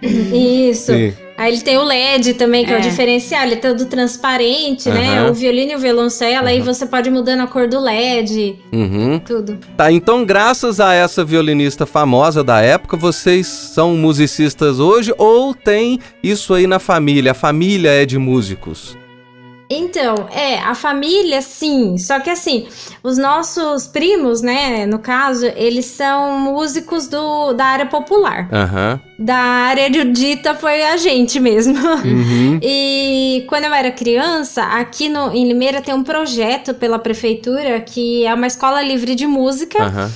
Isso. 0.01 0.91
Sim. 0.93 1.13
Aí 1.43 1.51
ele 1.51 1.61
tem 1.61 1.77
o 1.77 1.83
LED 1.83 2.35
também, 2.35 2.63
que 2.65 2.71
é, 2.71 2.75
É. 2.75 2.79
o 2.79 2.81
diferencial. 2.81 3.43
Ele 3.43 3.55
é 3.55 3.57
todo 3.57 3.85
transparente, 3.85 4.87
né? 4.89 5.19
Aham. 5.19 5.31
O 5.31 5.33
violino 5.33 5.73
e 5.73 5.75
o 5.75 5.79
violoncelo, 5.79 6.47
aí 6.47 6.61
você 6.61 6.85
pode 6.85 7.09
ir 7.09 7.11
mudando 7.11 7.41
a 7.41 7.47
cor 7.47 7.67
do 7.67 7.81
LED, 7.81 8.55
Uhum. 8.71 9.19
tudo. 9.19 9.57
Tá, 9.75 9.91
então 9.91 10.23
graças 10.23 10.79
a 10.79 10.93
essa 10.93 11.21
violinista 11.25 11.85
famosa 11.85 12.45
da 12.45 12.61
época, 12.61 12.95
vocês 12.95 13.45
são 13.45 13.97
musicistas 13.97 14.79
hoje 14.79 15.13
ou 15.17 15.53
tem 15.53 15.99
isso 16.23 16.53
aí 16.53 16.65
na 16.65 16.79
família? 16.79 17.31
A 17.31 17.35
família 17.35 17.89
é 17.89 18.05
de 18.05 18.17
músicos. 18.17 18.97
Então, 19.77 20.27
é, 20.31 20.59
a 20.59 20.75
família, 20.75 21.41
sim. 21.41 21.97
Só 21.97 22.19
que 22.19 22.29
assim, 22.29 22.67
os 23.01 23.17
nossos 23.17 23.87
primos, 23.87 24.41
né, 24.41 24.85
no 24.85 24.99
caso, 24.99 25.45
eles 25.55 25.85
são 25.85 26.39
músicos 26.39 27.07
do, 27.07 27.53
da 27.53 27.65
área 27.65 27.85
popular. 27.85 28.47
Aham. 28.51 28.99
Da 29.17 29.35
área 29.35 29.85
erudita 29.85 30.55
foi 30.55 30.83
a 30.83 30.97
gente 30.97 31.39
mesmo. 31.39 31.77
Uhum. 31.77 32.59
E 32.63 33.45
quando 33.47 33.65
eu 33.65 33.73
era 33.73 33.91
criança, 33.91 34.63
aqui 34.63 35.09
no, 35.09 35.33
em 35.33 35.47
Limeira 35.47 35.81
tem 35.81 35.93
um 35.93 36.03
projeto 36.03 36.73
pela 36.73 36.97
prefeitura 36.99 37.79
que 37.81 38.25
é 38.25 38.33
uma 38.33 38.47
escola 38.47 38.81
livre 38.81 39.15
de 39.15 39.27
música 39.27 39.83
Aham. 39.83 40.11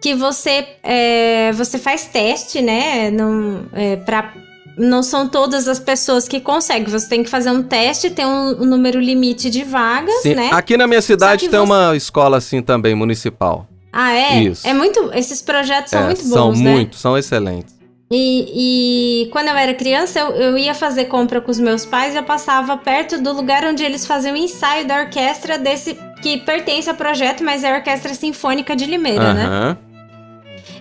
que 0.00 0.14
você 0.14 0.66
é, 0.82 1.52
você 1.52 1.78
faz 1.78 2.06
teste, 2.06 2.60
né? 2.62 3.10
Não, 3.10 3.66
é, 3.72 3.96
pra, 3.96 4.32
não 4.76 5.02
são 5.02 5.28
todas 5.28 5.68
as 5.68 5.78
pessoas 5.78 6.26
que 6.26 6.40
conseguem. 6.40 6.84
Você 6.88 7.08
tem 7.08 7.22
que 7.22 7.28
fazer 7.30 7.50
um 7.50 7.62
teste, 7.62 8.10
tem 8.10 8.24
um, 8.26 8.62
um 8.62 8.64
número 8.64 8.98
limite 9.00 9.50
de 9.50 9.64
vagas, 9.64 10.22
Sim. 10.22 10.34
né? 10.34 10.50
Aqui 10.52 10.76
na 10.76 10.86
minha 10.86 11.02
cidade 11.02 11.48
tem 11.48 11.50
você- 11.50 11.56
uma 11.58 11.96
escola 11.96 12.38
assim 12.38 12.62
também, 12.62 12.94
municipal. 12.94 13.66
Ah, 13.92 14.12
é? 14.12 14.42
Isso. 14.42 14.66
É 14.66 14.72
muito. 14.72 15.10
Esses 15.12 15.42
projetos 15.42 15.90
são 15.90 16.00
É, 16.00 16.04
muito 16.06 16.22
bons, 16.22 16.30
são 16.30 16.52
né? 16.52 16.72
muito, 16.72 16.96
são 16.96 17.18
excelentes. 17.18 17.74
E, 18.10 19.24
e 19.24 19.30
quando 19.30 19.48
eu 19.48 19.56
era 19.56 19.72
criança, 19.72 20.18
eu, 20.20 20.28
eu 20.32 20.58
ia 20.58 20.74
fazer 20.74 21.06
compra 21.06 21.40
com 21.40 21.50
os 21.50 21.58
meus 21.58 21.86
pais 21.86 22.14
e 22.14 22.18
eu 22.18 22.22
passava 22.22 22.76
perto 22.76 23.18
do 23.22 23.32
lugar 23.32 23.64
onde 23.64 23.82
eles 23.82 24.06
faziam 24.06 24.34
o 24.34 24.36
ensaio 24.36 24.86
da 24.86 25.00
orquestra 25.00 25.58
desse. 25.58 25.98
que 26.22 26.36
pertence 26.38 26.88
ao 26.90 26.94
projeto, 26.94 27.42
mas 27.42 27.64
é 27.64 27.72
a 27.72 27.76
Orquestra 27.78 28.14
Sinfônica 28.14 28.76
de 28.76 28.84
Limeira, 28.86 29.34
né? 29.34 29.76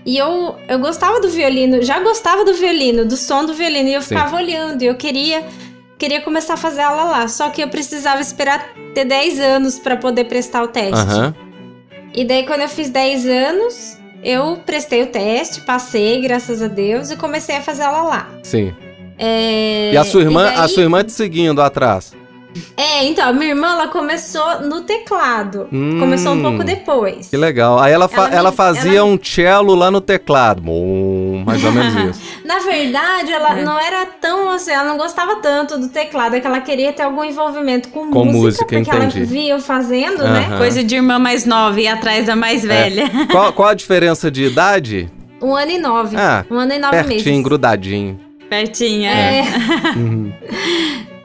E 0.05 0.17
eu, 0.17 0.55
eu 0.67 0.79
gostava 0.79 1.20
do 1.20 1.29
violino, 1.29 1.81
já 1.84 2.00
gostava 2.00 2.43
do 2.43 2.53
violino, 2.55 3.05
do 3.05 3.15
som 3.15 3.46
do 3.46 3.53
violino, 3.53 3.88
e 3.89 3.93
eu 3.93 4.01
Sim. 4.01 4.10
ficava 4.10 4.36
olhando, 4.36 4.81
e 4.81 4.88
eu 4.88 4.96
queria 4.96 5.43
queria 5.98 6.20
começar 6.22 6.55
a 6.55 6.58
fazer 6.58 6.81
aula 6.81 7.03
lá, 7.03 7.27
só 7.27 7.50
que 7.51 7.62
eu 7.62 7.67
precisava 7.67 8.20
esperar 8.20 8.70
ter 8.96 9.05
10 9.05 9.39
anos 9.39 9.77
para 9.77 9.96
poder 9.96 10.24
prestar 10.24 10.63
o 10.63 10.67
teste. 10.67 10.93
Aham. 10.96 11.36
E 12.12 12.25
daí 12.25 12.43
quando 12.48 12.62
eu 12.62 12.67
fiz 12.70 12.89
10 12.89 13.27
anos, 13.27 14.00
eu 14.24 14.58
prestei 14.65 15.03
o 15.03 15.08
teste, 15.08 15.62
passei, 15.62 16.20
graças 16.20 16.60
a 16.63 16.67
Deus, 16.67 17.12
e 17.12 17.15
comecei 17.17 17.55
a 17.58 17.62
fazer 17.62 17.84
aula 17.84 18.01
lá. 18.01 18.29
Sim. 18.41 18.74
É, 19.15 19.91
E 19.93 19.98
a 19.98 20.03
sua 20.03 20.22
irmã, 20.22 20.46
daí- 20.46 20.55
a 20.55 20.67
sua 20.67 20.81
irmã 20.81 21.03
te 21.03 21.12
seguindo 21.12 21.62
atrás. 21.62 22.13
É, 22.75 23.05
então, 23.05 23.29
a 23.29 23.34
minha 23.34 23.50
irmã, 23.51 23.67
ela 23.72 23.88
começou 23.88 24.62
no 24.62 24.81
teclado. 24.81 25.67
Hum, 25.72 26.00
começou 26.00 26.34
um 26.34 26.41
pouco 26.41 26.63
depois. 26.63 27.29
Que 27.29 27.38
legal. 27.38 27.79
Aí 27.79 27.93
ela, 27.93 28.08
fa- 28.10 28.27
Ela 28.29 28.51
fazia 28.51 29.00
ela- 29.00 29.05
um 29.05 29.17
cello 29.22 29.74
lá 29.74 29.89
no 29.89 30.01
teclado. 30.01 30.62
Bom, 30.62 31.43
mais 31.46 31.63
ou 31.63 31.72
menos 31.72 31.93
isso. 32.17 32.22
Na 32.46 32.60
verdade, 32.60 33.31
ela 33.31 33.60
É. 33.60 33.63
não 33.63 33.79
era 33.79 34.05
tão 34.05 34.50
assim, 34.50 34.72
ela 34.72 34.84
não 34.84 34.98
gostava 34.98 35.38
tanto 35.38 35.77
do 35.77 35.88
teclado, 35.88 36.36
é 36.36 36.39
que 36.41 36.48
ela 36.48 36.60
queria 36.60 36.91
ter 36.91 37.03
algum 37.03 37.24
envolvimento 37.24 37.89
com, 37.89 38.12
Com 38.12 38.25
música, 38.25 38.38
música, 38.41 38.65
porque 38.65 38.75
entendi. 38.77 39.17
ela 39.20 39.25
via 39.27 39.53
eu 39.53 39.60
fazendo, 39.60 40.24
né? 40.24 40.48
Aham. 40.50 40.58
Coisa 40.58 40.84
de 40.84 40.96
irmã 40.96 41.17
mais 41.20 41.46
nova 41.46 41.79
e 41.79 41.88
atrás 41.88 42.25
da 42.25 42.36
mais 42.36 42.63
velha. 42.63 43.10
Qual, 43.31 43.53
qual 43.53 43.70
a 43.70 43.74
diferença 43.74 44.29
de 44.29 44.43
idade? 44.43 45.10
Um 45.41 45.55
ano 45.55 45.72
e 45.72 45.77
nove. 45.79 46.17
Ah, 46.17 46.46
um 46.51 46.55
ano 46.55 46.74
e 46.74 46.79
nove 46.79 46.91
Pertinho, 46.98 47.24
meses. 47.25 47.43
grudadinho. 47.43 48.20
Pertinho, 48.50 49.05
É. 49.10 49.39
é. 49.39 49.43
Uhum. 49.96 50.34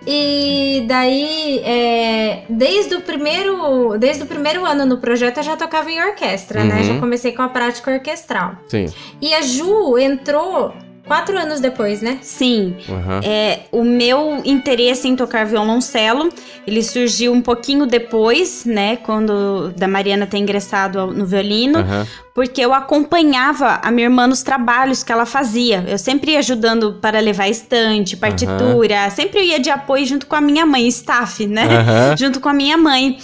E 0.07 0.85
daí, 0.87 1.61
é, 1.65 2.45
desde 2.49 2.95
o 2.95 3.01
primeiro, 3.01 3.99
desde 3.99 4.23
o 4.23 4.27
primeiro 4.27 4.65
ano 4.65 4.87
no 4.87 4.99
projeto 4.99 5.39
eu 5.39 5.43
já 5.43 5.57
tocava 5.57 5.91
em 5.91 6.01
orquestra, 6.01 6.63
né? 6.63 6.77
Uhum. 6.77 6.85
Já 6.85 7.01
comecei 7.01 7.33
com 7.33 7.43
a 7.43 7.49
prática 7.49 7.91
orquestral. 7.91 8.57
Sim. 8.69 8.87
E 9.21 9.35
a 9.35 9.43
Ju 9.43 9.99
entrou 9.99 10.73
quatro 11.07 11.39
anos 11.39 11.61
depois, 11.61 12.03
né? 12.03 12.19
Sim. 12.21 12.77
Uhum. 12.89 13.21
É, 13.23 13.61
o 13.71 13.85
meu 13.85 14.43
interesse 14.45 15.07
em 15.09 15.15
tocar 15.17 15.47
violoncelo, 15.47 16.29
ele 16.67 16.83
surgiu 16.83 17.33
um 17.33 17.41
pouquinho 17.41 17.87
depois, 17.87 18.65
né, 18.65 18.97
quando 18.97 19.73
da 19.77 19.87
Mariana 19.87 20.27
ter 20.27 20.39
ingressado 20.39 21.07
no 21.07 21.25
violino, 21.25 21.79
Uhum. 21.79 22.05
porque 22.35 22.61
eu 22.61 22.75
acompanhava 22.75 23.81
a 23.83 23.91
minha 23.91 24.07
irmã 24.09 24.27
nos 24.27 24.43
trabalhos 24.43 25.03
que 25.03 25.13
ela 25.13 25.25
fazia. 25.25 25.85
Eu 25.87 25.97
sempre 25.99 26.33
ia 26.33 26.41
ajudando 26.41 26.95
para 27.01 27.21
levar 27.21 27.49
estante, 27.49 28.17
partitura, 28.17 29.09
sempre 29.11 29.39
eu 29.41 29.45
ia 29.45 29.61
de 29.61 29.71
apoio 29.71 30.05
junto 30.05 30.27
com 30.27 30.35
a 30.37 30.41
minha 30.41 30.67
mãe, 30.67 30.87
staff, 30.89 31.47
né? 31.47 31.67
Junto 32.19 32.41
com 32.41 32.49
a 32.49 32.53
minha 32.53 32.77
mãe. 32.77 33.19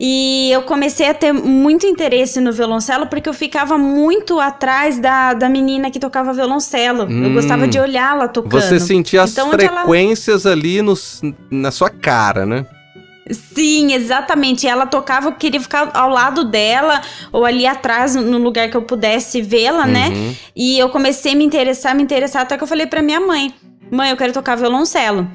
E 0.00 0.50
eu 0.52 0.62
comecei 0.62 1.08
a 1.08 1.14
ter 1.14 1.32
muito 1.32 1.84
interesse 1.84 2.40
no 2.40 2.52
violoncelo 2.52 3.06
porque 3.08 3.28
eu 3.28 3.34
ficava 3.34 3.76
muito 3.76 4.38
atrás 4.38 4.98
da, 5.00 5.34
da 5.34 5.48
menina 5.48 5.90
que 5.90 5.98
tocava 5.98 6.32
violoncelo. 6.32 7.02
eu 7.02 7.08
Hum. 7.08 7.34
gostava 7.34 7.66
de 7.66 7.80
olhá-la 7.80 8.28
tocando. 8.28 8.52
Você 8.52 8.78
sentia 8.78 9.22
as 9.22 9.32
Então, 9.32 9.50
onde 9.50 9.64
ela- 9.64 9.78
frequências 9.80 10.46
ali 10.46 10.80
no, 10.82 10.94
na 11.50 11.70
sua 11.72 11.90
cara, 11.90 12.46
né? 12.46 12.64
Sim, 13.30 13.92
exatamente. 13.92 14.66
Ela 14.66 14.86
tocava, 14.86 15.28
eu 15.28 15.32
queria 15.32 15.60
ficar 15.60 15.90
ao 15.92 16.08
lado 16.08 16.44
dela 16.44 17.02
ou 17.32 17.44
ali 17.44 17.66
atrás, 17.66 18.14
no 18.14 18.38
lugar 18.38 18.70
que 18.70 18.76
eu 18.76 18.82
pudesse 18.82 19.42
vê-la, 19.42 19.86
né? 19.86 20.08
Uhum. 20.08 20.34
E 20.56 20.78
eu 20.78 20.88
comecei 20.88 21.32
a 21.32 21.36
me 21.36 21.44
interessar, 21.44 21.94
me 21.94 22.02
interessar, 22.02 22.42
até 22.42 22.56
que 22.56 22.62
eu 22.62 22.68
falei 22.68 22.86
pra 22.86 23.02
minha 23.02 23.20
mãe: 23.20 23.52
mãe, 23.90 24.10
eu 24.10 24.16
quero 24.16 24.32
tocar 24.32 24.56
violoncelo. 24.56 25.28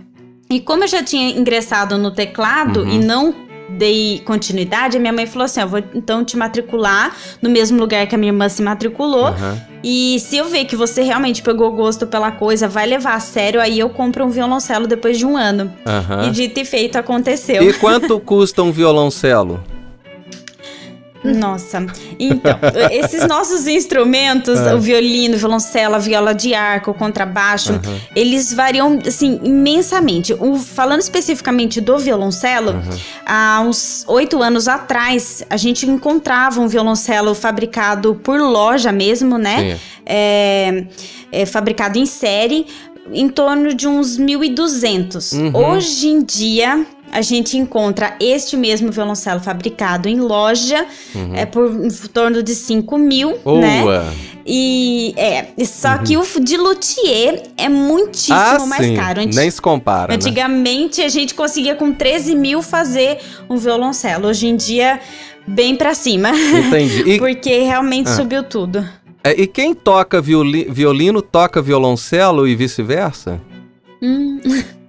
E 0.50 0.60
como 0.60 0.86
eu 0.86 0.88
já 0.88 1.04
tinha 1.04 1.38
ingressado 1.38 1.98
no 1.98 2.10
teclado 2.12 2.82
Uhum. 2.82 2.90
e 2.90 2.98
não 2.98 3.36
dei 3.78 4.22
continuidade, 4.26 4.98
a 4.98 5.00
minha 5.00 5.14
mãe 5.14 5.26
falou 5.26 5.46
assim: 5.46 5.62
eu 5.62 5.68
vou 5.68 5.84
então 5.94 6.24
te 6.24 6.38
matricular 6.38 7.16
no 7.42 7.50
mesmo 7.50 7.80
lugar 7.80 8.08
que 8.08 8.16
a 8.16 8.18
minha 8.18 8.32
irmã 8.32 8.48
se 8.50 8.62
matriculou. 8.62 9.28
Aham. 9.28 9.62
E 9.84 10.18
se 10.22 10.38
eu 10.38 10.46
ver 10.46 10.64
que 10.64 10.78
você 10.78 11.02
realmente 11.02 11.42
pegou 11.42 11.70
gosto 11.72 12.08
pela 12.08 12.32
coisa, 12.32 12.70
vai 12.70 12.86
levar 12.86 13.16
a 13.16 13.20
sério, 13.20 13.60
aí 13.60 13.80
eu 13.80 13.90
compro 13.90 14.24
um 14.24 14.30
violoncelo 14.30 14.88
depois 14.88 15.18
de 15.18 15.26
um 15.26 15.36
ano. 15.36 15.74
Aham. 15.86 16.28
E 16.28 16.32
dito 16.32 16.60
e 16.60 16.66
feito, 16.66 16.98
aconteceu. 16.98 17.62
E 17.62 17.74
quanto 17.74 18.18
custa 18.20 18.64
um 18.64 18.72
violoncelo? 18.72 19.62
Nossa, 21.24 21.86
então, 22.20 22.60
esses 22.92 23.26
nossos 23.28 23.68
instrumentos, 23.68 24.60
É. 24.60 24.76
o 24.76 24.80
violino, 24.80 25.36
o 25.36 25.38
violoncelo, 25.38 25.96
a 25.96 25.98
viola 26.00 26.34
de 26.34 26.54
arco, 26.54 26.92
o 26.92 26.94
contrabaixo, 26.94 27.80
eles 28.16 28.54
variam, 28.54 29.00
assim, 29.08 29.40
imensamente. 29.44 30.34
O- 30.34 30.58
falando 30.58 31.00
especificamente 31.02 31.80
do 31.80 31.98
violoncelo, 31.98 32.76
há 33.26 33.62
uns 33.66 34.04
oito 34.08 34.42
anos 34.44 34.68
atrás, 34.68 35.44
a 35.50 35.58
gente 35.58 35.90
encontrava 35.90 36.60
um 36.60 36.68
violoncelo 36.68 37.34
fabricado 37.34 38.16
por 38.24 38.40
loja 38.40 38.92
mesmo, 38.92 39.38
né? 39.38 39.78
É, 40.06 40.86
é 41.32 41.46
fabricado 41.46 41.98
em 41.98 42.06
série, 42.06 42.66
em 43.12 43.28
torno 43.30 43.74
de 43.74 43.88
uns 43.88 44.18
1.200. 44.20 45.34
Uhum. 45.34 45.52
Hoje 45.56 46.08
em 46.08 46.24
dia, 46.24 46.86
a 47.14 47.22
gente 47.22 47.58
encontra 47.58 48.16
este 48.20 48.58
mesmo 48.58 48.92
violoncelo 48.92 49.40
fabricado 49.40 50.10
em 50.10 50.20
loja, 50.20 50.86
Uhum. 51.16 51.36
é 51.36 51.46
por 51.46 51.70
em 51.70 51.90
torno 52.14 52.42
de 52.44 52.54
5 52.56 52.98
mil, 52.98 53.32
né? 53.60 53.82
Boa. 53.82 54.14
E 54.46 55.14
é, 55.16 55.46
só 55.66 55.98
que 56.00 56.18
o 56.18 56.24
de 56.42 56.58
luthier 56.58 57.44
é 57.58 57.70
muitíssimo 57.70 58.36
ah, 58.36 58.66
mais 58.68 58.86
sim. 58.86 58.96
caro. 58.96 59.22
Anti- 59.22 59.36
Nem 59.38 59.50
se 59.50 59.62
compara, 59.62 60.10
né? 60.10 60.16
Antigamente 60.16 61.02
a 61.02 61.08
gente 61.08 61.34
conseguia 61.34 61.76
com 61.76 61.94
13 61.94 62.36
mil 62.36 62.62
fazer 62.62 63.20
um 63.50 63.56
violoncelo. 63.56 64.28
Hoje 64.28 64.48
em 64.48 64.56
dia, 64.58 65.00
bem 65.48 65.76
pra 65.78 65.94
cima. 65.94 66.32
Entendi. 66.32 67.04
E, 67.10 67.18
Porque 67.20 67.60
realmente 67.60 68.10
Ah. 68.10 68.16
subiu 68.16 68.44
tudo. 68.44 68.86
é, 69.24 69.32
e 69.42 69.48
quem 69.48 69.74
toca 69.74 70.20
violi- 70.22 70.68
violino 70.70 71.22
toca 71.22 71.62
violoncelo 71.62 72.46
e 72.46 72.54
vice-versa? 72.54 73.40
Hum. 74.02 74.42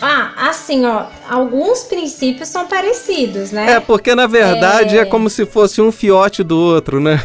Ah, 0.00 0.32
assim, 0.48 0.84
ó, 0.84 1.04
alguns 1.28 1.84
princípios 1.84 2.48
são 2.48 2.66
parecidos, 2.66 3.50
né? 3.52 3.72
É, 3.74 3.80
porque 3.80 4.14
na 4.14 4.26
verdade 4.26 4.96
é, 4.98 5.02
É. 5.02 5.04
como 5.04 5.30
se 5.30 5.46
fosse 5.46 5.80
um 5.80 5.92
fiote 5.92 6.42
do 6.42 6.58
outro, 6.58 7.00
né? 7.00 7.22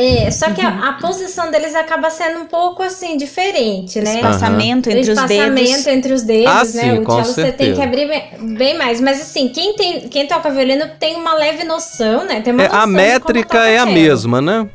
É, 0.00 0.30
só 0.30 0.50
que 0.52 0.60
a, 0.60 0.90
a 0.90 0.92
posição 0.94 1.50
deles 1.50 1.74
acaba 1.74 2.08
sendo 2.08 2.38
um 2.38 2.46
pouco 2.46 2.84
assim 2.84 3.16
diferente, 3.16 4.00
né? 4.00 4.14
Espaçamento 4.14 4.88
entre 4.88 5.00
os 5.00 5.08
espaçamento 5.08 5.54
dedos. 5.54 5.86
entre 5.88 6.12
os 6.12 6.22
dedos, 6.22 6.46
Ah, 6.52 6.58
né? 6.64 6.64
sim, 6.64 6.98
o 6.98 7.02
com 7.02 7.12
cello 7.24 7.34
você 7.34 7.50
tem 7.52 7.74
que 7.74 7.82
abrir 7.82 8.06
bem, 8.06 8.54
bem 8.56 8.78
mais. 8.78 9.00
Mas 9.00 9.20
assim, 9.20 9.48
quem, 9.48 9.74
tem, 9.74 10.08
quem 10.08 10.28
toca 10.28 10.50
violino 10.50 10.84
tem 11.00 11.16
uma 11.16 11.34
leve 11.34 11.64
noção, 11.64 12.24
né? 12.24 12.40
Tem 12.40 12.52
uma 12.52 12.62
É, 12.62 12.66
noção 12.68 12.78
a 12.80 12.86
de 12.86 12.92
como 12.92 12.96
métrica 12.96 13.58
é 13.66 13.78
a 13.78 13.86
mesma, 13.86 14.40
né? 14.40 14.68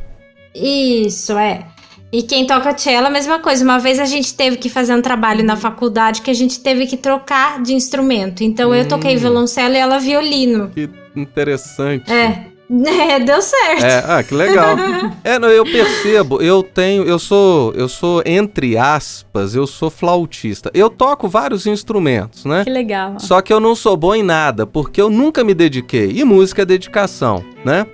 Isso, 0.53 1.37
é. 1.37 1.65
E 2.13 2.21
quem 2.21 2.45
toca 2.45 2.77
cello, 2.77 3.07
a 3.07 3.09
mesma 3.09 3.39
coisa. 3.39 3.63
Uma 3.63 3.79
vez 3.79 3.99
a 3.99 4.05
gente 4.05 4.35
teve 4.35 4.57
que 4.57 4.69
fazer 4.69 4.93
um 4.93 5.01
trabalho 5.01 5.43
na 5.43 5.55
faculdade 5.55 6.21
que 6.21 6.29
a 6.29 6.33
gente 6.33 6.59
teve 6.59 6.85
que 6.85 6.95
trocar 6.95 7.59
de 7.59 7.73
instrumento. 7.73 8.43
Então 8.43 8.73
eu 8.73 8.87
toquei 8.87 9.15
Hum. 9.15 9.19
violoncelo 9.19 9.73
e 9.73 9.77
ela 9.77 9.97
violino. 9.97 10.69
Que 10.69 10.87
interessante. 11.15 12.11
É. 12.13 12.45
É, 12.73 13.19
deu 13.19 13.41
certo. 13.41 13.83
É, 13.83 14.03
ah, 14.07 14.23
que 14.23 14.33
legal. 14.33 14.75
É, 15.23 15.37
não, 15.37 15.49
eu 15.49 15.63
percebo, 15.63 16.41
eu 16.41 16.63
tenho, 16.63 17.03
eu 17.03 17.19
sou, 17.19 17.71
eu 17.73 17.87
sou 17.87 18.23
entre 18.25 18.77
aspas, 18.77 19.53
eu 19.53 19.67
sou 19.67 19.89
flautista. 19.91 20.71
Eu 20.73 20.89
toco 20.89 21.27
vários 21.27 21.67
instrumentos, 21.67 22.45
né? 22.45 22.63
Que 22.63 22.69
legal. 22.71 23.19
Só 23.19 23.41
que 23.41 23.53
eu 23.53 23.59
não 23.59 23.75
sou 23.75 23.95
bom 23.95 24.15
em 24.15 24.23
nada, 24.23 24.65
porque 24.65 24.99
eu 24.99 25.09
nunca 25.09 25.43
me 25.43 25.53
dediquei. 25.53 26.11
E 26.15 26.23
música 26.23 26.61
é 26.63 26.65
dedicação, 26.65 27.43
né? 27.63 27.85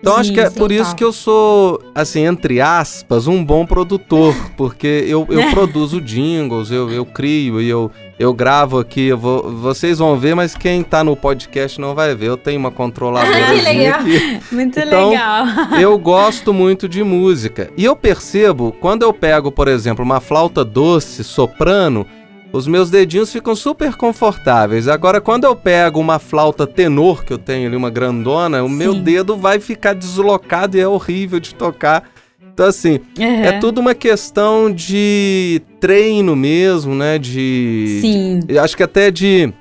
Então 0.00 0.16
acho 0.16 0.32
que 0.32 0.40
é 0.40 0.50
por 0.50 0.70
isso 0.70 0.94
que 0.94 1.02
eu 1.02 1.12
sou, 1.12 1.80
assim, 1.94 2.24
entre 2.24 2.60
aspas, 2.60 3.26
um 3.26 3.44
bom 3.44 3.66
produtor. 3.66 4.34
Porque 4.56 5.04
eu, 5.06 5.26
eu 5.30 5.50
produzo 5.50 6.00
jingles, 6.00 6.70
eu, 6.70 6.90
eu 6.90 7.04
crio 7.04 7.60
e 7.60 7.68
eu, 7.68 7.90
eu 8.18 8.32
gravo 8.32 8.78
aqui. 8.78 9.06
Eu 9.08 9.18
vou, 9.18 9.50
vocês 9.52 9.98
vão 9.98 10.16
ver, 10.16 10.34
mas 10.36 10.54
quem 10.54 10.82
tá 10.82 11.02
no 11.02 11.16
podcast 11.16 11.80
não 11.80 11.94
vai 11.94 12.14
ver. 12.14 12.26
Eu 12.28 12.36
tenho 12.36 12.60
uma 12.60 12.70
controladora 12.70 13.50
legal. 13.62 14.00
aqui. 14.00 14.40
Muito 14.52 14.78
Então, 14.78 15.10
legal. 15.10 15.44
Eu 15.80 15.98
gosto 15.98 16.52
muito 16.54 16.88
de 16.88 17.02
música. 17.02 17.70
E 17.76 17.84
eu 17.84 17.96
percebo, 17.96 18.72
quando 18.80 19.02
eu 19.02 19.12
pego, 19.12 19.50
por 19.50 19.66
exemplo, 19.68 20.04
uma 20.04 20.20
flauta 20.20 20.64
doce, 20.64 21.24
soprano, 21.24 22.06
os 22.52 22.66
meus 22.66 22.90
dedinhos 22.90 23.32
ficam 23.32 23.54
super 23.54 23.94
confortáveis. 23.96 24.88
Agora, 24.88 25.20
quando 25.20 25.44
eu 25.44 25.54
pego 25.54 26.00
uma 26.00 26.18
flauta 26.18 26.66
tenor, 26.66 27.24
que 27.24 27.32
eu 27.32 27.38
tenho 27.38 27.66
ali 27.66 27.76
uma 27.76 27.90
grandona, 27.90 28.62
o 28.62 28.68
meu 28.68 28.94
dedo 28.94 29.36
vai 29.36 29.60
ficar 29.60 29.92
deslocado 29.94 30.76
e 30.76 30.80
é 30.80 30.88
horrível 30.88 31.38
de 31.40 31.54
tocar. 31.54 32.08
Então, 32.54 32.64
assim, 32.66 33.00
é 33.18 33.52
Uhum. 33.52 33.60
tudo 33.60 33.80
uma 33.82 33.94
questão 33.94 34.72
de 34.72 35.60
treino 35.78 36.34
mesmo, 36.34 36.94
né? 36.94 37.18
De. 37.18 37.98
Sim. 38.00 38.40
Eu 38.48 38.62
acho 38.62 38.74
que 38.74 38.82
até 38.82 39.10
de 39.10 39.52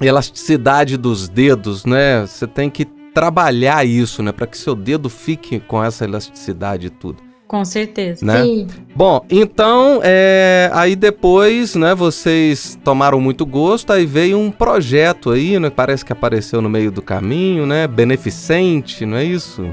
elasticidade 0.00 0.96
dos 0.96 1.28
dedos, 1.28 1.84
né? 1.84 2.26
Você 2.26 2.46
tem 2.46 2.68
que 2.68 2.84
trabalhar 3.14 3.86
isso, 3.86 4.22
né? 4.22 4.32
Para 4.32 4.46
que 4.46 4.58
seu 4.58 4.74
dedo 4.74 5.08
fique 5.08 5.60
com 5.60 5.82
essa 5.82 6.04
elasticidade 6.04 6.88
e 6.88 6.90
tudo, 6.90 7.22
Com 7.54 7.64
certeza. 7.64 8.26
né? 8.26 8.42
Sim. 8.42 8.66
Bom, 8.96 9.24
então, 9.30 10.00
é, 10.02 10.68
aí 10.72 10.96
depois, 10.96 11.76
né, 11.76 11.94
vocês 11.94 12.76
tomaram 12.82 13.20
muito 13.20 13.46
gosto, 13.46 13.92
aí 13.92 14.04
veio 14.04 14.40
um 14.40 14.50
projeto 14.50 15.30
aí, 15.30 15.56
né, 15.60 15.70
parece 15.70 16.04
que 16.04 16.12
apareceu 16.12 16.60
no 16.60 16.68
meio 16.68 16.90
do 16.90 17.00
caminho, 17.00 17.64
né, 17.64 17.86
beneficente, 17.86 19.06
não 19.06 19.18
é 19.18 19.24
isso? 19.24 19.70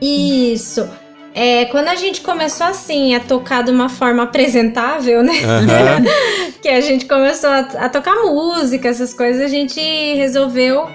Isso. 0.00 0.88
É, 1.34 1.64
quando 1.64 1.88
a 1.88 1.96
gente 1.96 2.20
começou 2.20 2.68
assim 2.68 3.16
a 3.16 3.18
tocar 3.18 3.64
de 3.64 3.72
uma 3.72 3.88
forma 3.88 4.22
apresentável, 4.22 5.20
né? 5.20 5.40
Aham, 5.42 6.04
que 6.62 6.68
a 6.68 6.80
gente 6.80 7.04
começou 7.06 7.50
a, 7.50 7.58
a 7.58 7.88
tocar 7.88 8.14
música, 8.22 8.86
essas 8.88 9.12
coisas, 9.12 9.42
a 9.42 9.48
gente 9.48 9.80
resolveu 10.14 10.88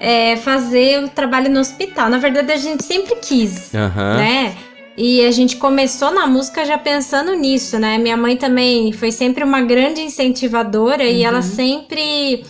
é, 0.00 0.34
fazer 0.36 1.04
o 1.04 1.10
trabalho 1.10 1.50
no 1.50 1.60
hospital. 1.60 2.08
Na 2.08 2.16
verdade, 2.16 2.52
a 2.52 2.56
gente 2.56 2.82
sempre 2.84 3.16
quis, 3.16 3.74
aham. 3.74 4.16
né? 4.16 4.56
E 5.00 5.24
a 5.24 5.30
gente 5.30 5.56
começou 5.58 6.10
na 6.10 6.26
música 6.26 6.64
já 6.64 6.76
pensando 6.76 7.32
nisso, 7.34 7.78
né? 7.78 7.98
Minha 7.98 8.16
mãe 8.16 8.36
também 8.36 8.92
foi 8.92 9.12
sempre 9.12 9.44
uma 9.44 9.60
grande 9.62 10.00
incentivadora 10.00 11.04
e 11.04 11.20
Uhum. 11.20 11.26
ela 11.28 11.40
sempre 11.42 12.44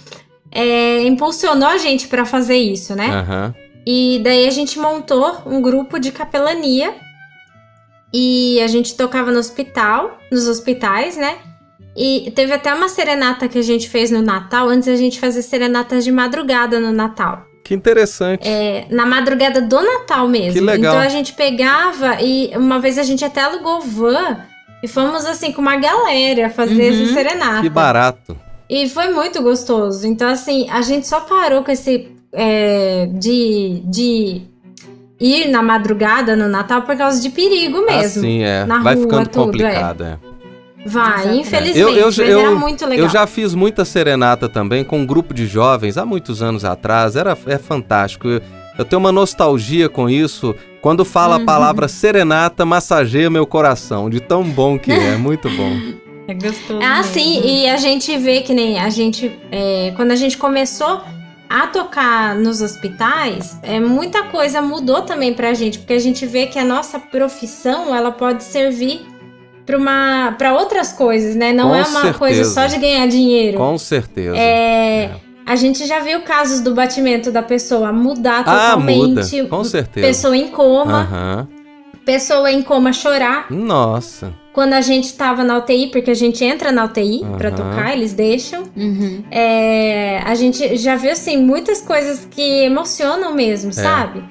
é, 0.51 1.03
impulsionou 1.03 1.69
a 1.69 1.77
gente 1.77 2.09
para 2.09 2.25
fazer 2.25 2.57
isso, 2.57 2.95
né? 2.97 3.07
Aham. 3.11 3.55
E 3.87 4.21
daí 4.25 4.47
a 4.47 4.51
gente 4.51 4.79
montou 4.79 5.43
um 5.45 5.61
grupo 5.61 5.99
de 5.99 6.11
capelania 6.11 6.95
e 8.13 8.59
a 8.63 8.67
gente 8.67 8.97
tocava 8.97 9.31
no 9.31 9.39
hospital, 9.39 10.19
nos 10.33 10.49
hospitais, 10.49 11.19
né? 11.19 11.37
E 11.95 12.31
teve 12.35 12.53
até 12.53 12.73
uma 12.73 12.89
serenata 12.89 13.47
que 13.49 13.59
a 13.59 13.63
gente 13.63 13.89
fez 13.91 14.11
no 14.11 14.23
Natal. 14.23 14.69
Antes 14.69 14.89
a 14.89 14.97
gente 14.97 15.21
fazia 15.21 15.43
serenatas 15.43 16.05
de 16.05 16.13
madrugada 16.13 16.81
no 16.81 16.93
Natal. 16.93 17.45
Que 17.69 17.75
interessante. 17.75 18.49
É, 18.49 18.87
na 18.91 19.05
madrugada 19.05 19.61
do 19.61 19.77
Natal 19.83 20.27
mesmo. 20.27 20.55
Que 20.55 20.61
legal. 20.61 20.95
Então 20.95 21.05
a 21.07 21.09
gente 21.11 21.35
pegava 21.35 22.17
e 22.23 22.51
uma 22.57 22.79
vez 22.81 22.97
a 22.99 23.03
gente 23.03 23.23
até 23.23 23.43
alugou 23.43 23.81
van 23.83 24.39
e 24.83 24.89
fomos 24.89 25.27
assim 25.27 25.53
com 25.53 25.61
uma 25.61 25.77
galera 25.77 26.49
fazer 26.49 26.91
Uhum. 26.93 27.03
essa 27.05 27.13
serenata. 27.13 27.61
Que 27.61 27.69
barato. 27.69 28.35
E 28.71 28.89
foi 28.89 29.09
muito 29.11 29.43
gostoso. 29.43 30.07
Então, 30.07 30.29
assim, 30.31 30.67
a 30.71 30.81
gente 30.81 31.07
só 31.07 31.21
parou 31.21 31.63
com 31.63 31.71
esse. 31.71 32.09
é, 32.33 33.07
de, 33.13 33.83
de 33.85 34.43
ir 35.21 35.49
na 35.49 35.63
madrugada 35.63 36.37
no 36.37 36.49
Natal 36.49 36.83
por 36.83 36.97
causa 36.97 37.21
de 37.21 37.31
perigo 37.31 37.79
mesmo. 37.85 38.21
Assim, 38.21 38.43
é. 38.45 38.65
Na 38.65 38.79
Vai 38.81 38.95
rua, 38.95 39.05
ficando 39.05 39.29
tudo, 39.29 39.45
complicado, 39.47 40.05
é. 40.05 40.19
Vai, 40.89 41.37
infelizmente. 41.37 41.79
Eu- 41.79 41.91
eu- 41.97 42.07
mas 42.07 42.19
eu- 42.19 42.41
era 42.41 42.51
muito 42.53 42.87
legal. 42.87 43.07
Eu 43.07 43.11
já 43.11 43.27
fiz 43.27 43.55
muita 43.55 43.85
serenata 43.85 44.49
também 44.49 44.83
com 44.85 44.99
um 45.01 45.07
grupo 45.07 45.33
de 45.35 45.47
jovens 45.47 45.97
há 45.99 46.05
muitos 46.05 46.43
anos 46.43 46.65
atrás. 46.65 47.17
Era 47.17 47.37
é 47.47 47.59
fantástico. 47.59 48.27
Eu, 48.29 48.41
eu 48.79 48.85
tenho 48.85 49.01
uma 49.01 49.13
nostalgia 49.13 49.89
com 49.89 50.09
isso. 50.09 50.55
Quando 50.81 51.05
fala 51.05 51.37
Uhum. 51.37 51.43
a 51.43 51.45
palavra 51.47 51.89
serenata, 51.89 52.65
massageia 52.65 53.29
meu 53.29 53.47
coração. 53.47 54.09
De 54.09 54.21
tão 54.21 54.43
bom 54.45 54.79
que 54.79 54.93
é. 54.93 55.17
Muito 55.19 55.49
bom. 55.51 55.73
É 56.29 56.35
gostoso. 56.35 56.79
Ah, 56.83 56.99
mesmo. 56.99 57.13
sim, 57.15 57.41
e 57.45 57.69
a 57.69 57.77
gente 57.79 58.17
vê 58.19 58.43
que 58.43 58.53
nem 58.55 58.79
a 58.79 58.91
gente. 58.91 59.33
é, 59.51 59.93
quando 59.97 60.11
a 60.13 60.17
gente 60.17 60.37
começou 60.37 61.01
a 61.51 61.67
tocar 61.67 62.35
nos 62.35 62.61
hospitais, 62.61 63.59
é, 63.63 63.81
muita 63.81 64.25
coisa 64.25 64.61
mudou 64.61 65.01
também 65.01 65.33
pra 65.33 65.55
gente, 65.55 65.79
porque 65.79 65.95
a 65.95 65.99
gente 65.99 66.27
vê 66.27 66.45
que 66.45 66.59
a 66.59 66.65
nossa 66.65 66.99
profissão 67.01 67.95
ela 67.97 68.11
pode 68.13 68.45
servir 68.45 69.01
para 70.39 70.55
outras 70.55 70.93
coisas, 70.93 71.35
né? 71.37 71.53
Não 71.53 71.69
Com 71.69 71.75
é 71.77 71.79
uma 71.81 71.87
certeza. 72.01 72.19
coisa 72.19 72.45
só 72.45 72.67
de 72.67 72.79
ganhar 72.79 73.07
dinheiro. 73.07 73.59
Com 73.59 73.77
certeza. 73.79 74.37
É, 74.37 75.05
É. 75.05 75.11
A 75.47 75.57
gente 75.57 75.87
já 75.87 75.99
viu 76.01 76.21
casos 76.21 76.61
do 76.61 76.75
batimento 76.75 77.31
da 77.33 77.43
pessoa 77.43 77.91
mudar 77.91 78.43
Ah, 78.47 78.77
muda. 78.77 79.23
totalmente. 79.23 79.47
Com 79.49 79.65
certeza. 79.65 80.07
Pessoa 80.07 80.37
em 80.37 80.49
coma, 80.49 81.01
Aham. 81.01 81.49
pessoa 82.05 82.53
em 82.53 82.61
coma 82.63 82.93
chorar. 82.93 83.47
Nossa. 83.51 84.35
Quando 84.53 84.75
a 84.75 84.81
gente 84.83 85.15
tava 85.15 85.45
na 85.45 85.57
UTI, 85.57 85.87
porque 85.87 86.11
a 86.11 86.15
gente 86.15 86.45
entra 86.45 86.71
na 86.71 86.85
UTI 86.85 87.25
pra 87.39 87.49
Aham. 87.49 87.57
tocar, 87.57 87.93
eles 87.97 88.13
deixam. 88.13 88.65
Uhum. 88.77 89.23
É, 89.31 90.21
a 90.27 90.35
gente 90.35 90.77
já 90.77 90.97
viu, 90.97 91.13
assim, 91.13 91.39
muitas 91.39 91.81
coisas 91.81 92.27
que 92.31 92.65
emocionam 92.65 93.33
mesmo, 93.33 93.73
sabe? 93.73 94.23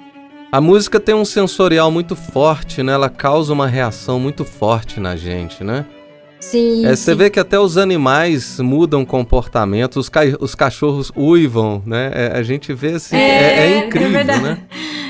A 0.52 0.62
música 0.62 1.00
tem 1.00 1.14
um 1.14 1.26
sensorial 1.26 1.92
muito 1.92 2.16
forte, 2.16 2.82
né? 2.82 2.94
Ela 2.94 3.10
causa 3.10 3.52
uma 3.52 3.68
reação 3.68 4.20
muito 4.20 4.46
forte 4.46 5.00
na 5.00 5.16
gente, 5.16 5.64
né? 5.64 5.86
Sim. 6.40 6.86
É, 6.86 6.96
você 6.96 7.12
sim. 7.12 7.18
vê 7.18 7.30
que 7.30 7.40
até 7.40 7.60
os 7.60 7.78
animais 7.78 8.60
mudam 8.60 9.04
comportamento, 9.04 9.98
os, 9.98 10.08
ca- 10.08 10.22
os 10.40 10.56
cachorros 10.56 11.12
uivam, 11.18 11.82
né? 11.86 12.12
É, 12.14 12.38
a 12.38 12.44
gente 12.44 12.74
vê 12.74 12.94
assim, 12.94 13.18
É, 13.18 13.20
é, 13.20 13.60
é 13.60 13.72
é 13.74 13.78
incrível, 13.88 14.24
né? 14.26 14.58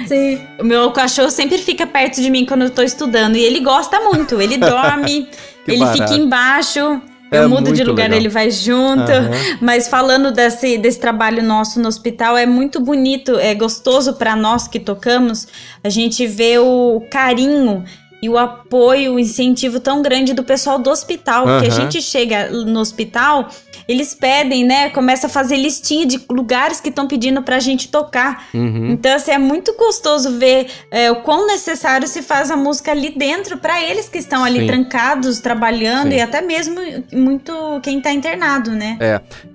Sim. 0.08 0.40
O 0.60 0.64
meu 0.64 0.90
cachorro 0.92 1.30
sempre 1.30 1.58
fica 1.58 1.86
perto 1.86 2.22
de 2.22 2.30
mim 2.30 2.46
quando 2.46 2.64
eu 2.64 2.70
tô 2.70 2.82
estudando. 2.82 3.36
E 3.36 3.44
ele 3.44 3.60
gosta 3.60 4.00
muito. 4.00 4.42
Ele 4.42 4.56
dorme, 4.58 5.28
ele 5.68 5.80
barato. 5.80 5.98
fica 6.02 6.14
embaixo. 6.16 7.02
É 7.32 7.40
Eu 7.40 7.50
mudo 7.50 7.74
de 7.74 7.84
lugar, 7.84 8.04
legal. 8.06 8.20
ele 8.20 8.30
vai 8.30 8.50
junto. 8.50 9.12
Aham. 9.12 9.32
Mas 9.62 9.88
falando 9.88 10.32
desse, 10.32 10.78
desse 10.78 11.00
trabalho 11.00 11.44
nosso 11.44 11.80
no 11.80 11.88
hospital, 11.88 12.38
é 12.38 12.46
muito 12.46 12.80
bonito, 12.80 13.38
é 13.38 13.54
gostoso 13.54 14.14
para 14.14 14.36
nós 14.36 14.68
que 14.68 14.80
tocamos. 14.80 15.48
A 15.84 15.90
gente 15.90 16.26
vê 16.26 16.58
o 16.58 17.02
carinho 17.12 17.84
e 18.22 18.28
o 18.30 18.38
apoio, 18.38 19.14
o 19.14 19.20
incentivo 19.20 19.80
tão 19.80 20.02
grande 20.02 20.34
do 20.34 20.44
pessoal 20.44 20.80
do 20.80 20.90
hospital. 20.90 21.46
Porque 21.46 21.68
a 21.68 21.70
gente 21.70 22.02
chega 22.02 22.50
no 22.50 22.80
hospital, 22.80 23.48
eles 23.88 24.14
pedem, 24.16 24.64
né? 24.64 24.90
Começa 24.90 25.28
a 25.28 25.30
fazer 25.30 25.58
listinha 25.58 26.06
de 26.06 26.20
lugares 26.30 26.82
que 26.82 26.90
estão 26.90 27.08
pedindo 27.08 27.42
pra 27.44 27.60
gente 27.60 27.90
tocar. 27.90 28.48
Uhum. 28.54 28.92
Então, 28.92 29.16
assim, 29.16 29.32
é 29.32 29.38
muito 29.38 29.76
gostoso 29.78 30.32
ver 30.38 30.68
é, 30.90 31.12
o 31.12 31.18
quão 31.18 31.46
necessário 31.46 32.08
se 32.08 32.22
faz 32.22 32.50
a 32.50 32.58
música 32.58 32.92
ali 32.92 33.14
dentro 33.16 33.58
para 33.58 33.84
eles 33.84 34.10
que 34.10 34.18
estão 34.18 34.44
ali 34.44 34.62
Sim. 34.62 34.68
trancados, 34.68 35.40
trabalhando 35.40 36.10
Sim. 36.10 36.18
e 36.18 36.22
até 36.22 36.42
mesmo 36.42 36.76
muito 37.14 37.54
quem 37.84 38.02
tá 38.02 38.12
internado, 38.12 38.72
né? 38.72 38.98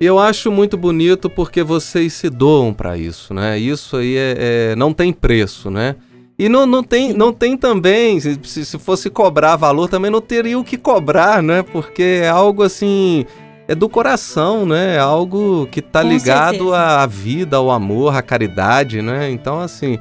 E 0.01 0.05
eu 0.05 0.19
acho 0.19 0.51
muito 0.51 0.77
bonito 0.77 1.29
porque 1.29 1.63
vocês 1.63 2.13
se 2.13 2.31
doam 2.31 2.73
pra 2.73 2.97
isso, 2.97 3.35
né? 3.35 3.59
Isso 3.59 3.97
aí 3.97 4.17
é, 4.17 4.35
é- 4.39 4.77
não 4.77 4.93
tem 4.93 5.13
preço, 5.13 5.71
né? 5.71 5.97
E 6.43 6.49
não, 6.49 6.67
não, 6.67 6.83
tem, 6.83 7.13
não 7.13 7.33
tem 7.33 7.57
também, 7.57 8.19
se, 8.19 8.37
se 8.43 8.77
fosse 8.77 9.09
cobrar 9.09 9.55
valor, 9.55 9.89
também 9.89 10.11
não 10.11 10.21
teria 10.21 10.59
o 10.59 10.65
que 10.65 10.77
cobrar, 10.77 11.41
né? 11.41 11.63
Porque 11.63 12.03
é 12.25 12.29
algo 12.29 12.65
assim, 12.65 13.25
é 13.69 13.77
do 13.77 13.89
coração, 13.89 14.67
né? 14.67 14.97
É 14.97 14.99
algo 14.99 15.69
que 15.71 15.81
tá 15.81 16.03
Com 16.03 16.09
ligado 16.09 16.57
certeza. 16.57 16.77
à 16.77 17.07
vida, 17.07 17.57
ao 17.59 17.71
amor, 17.71 18.17
à 18.17 18.23
caridade, 18.23 19.01
né? 19.01 19.31
Então, 19.31 19.61
assim, 19.61 20.01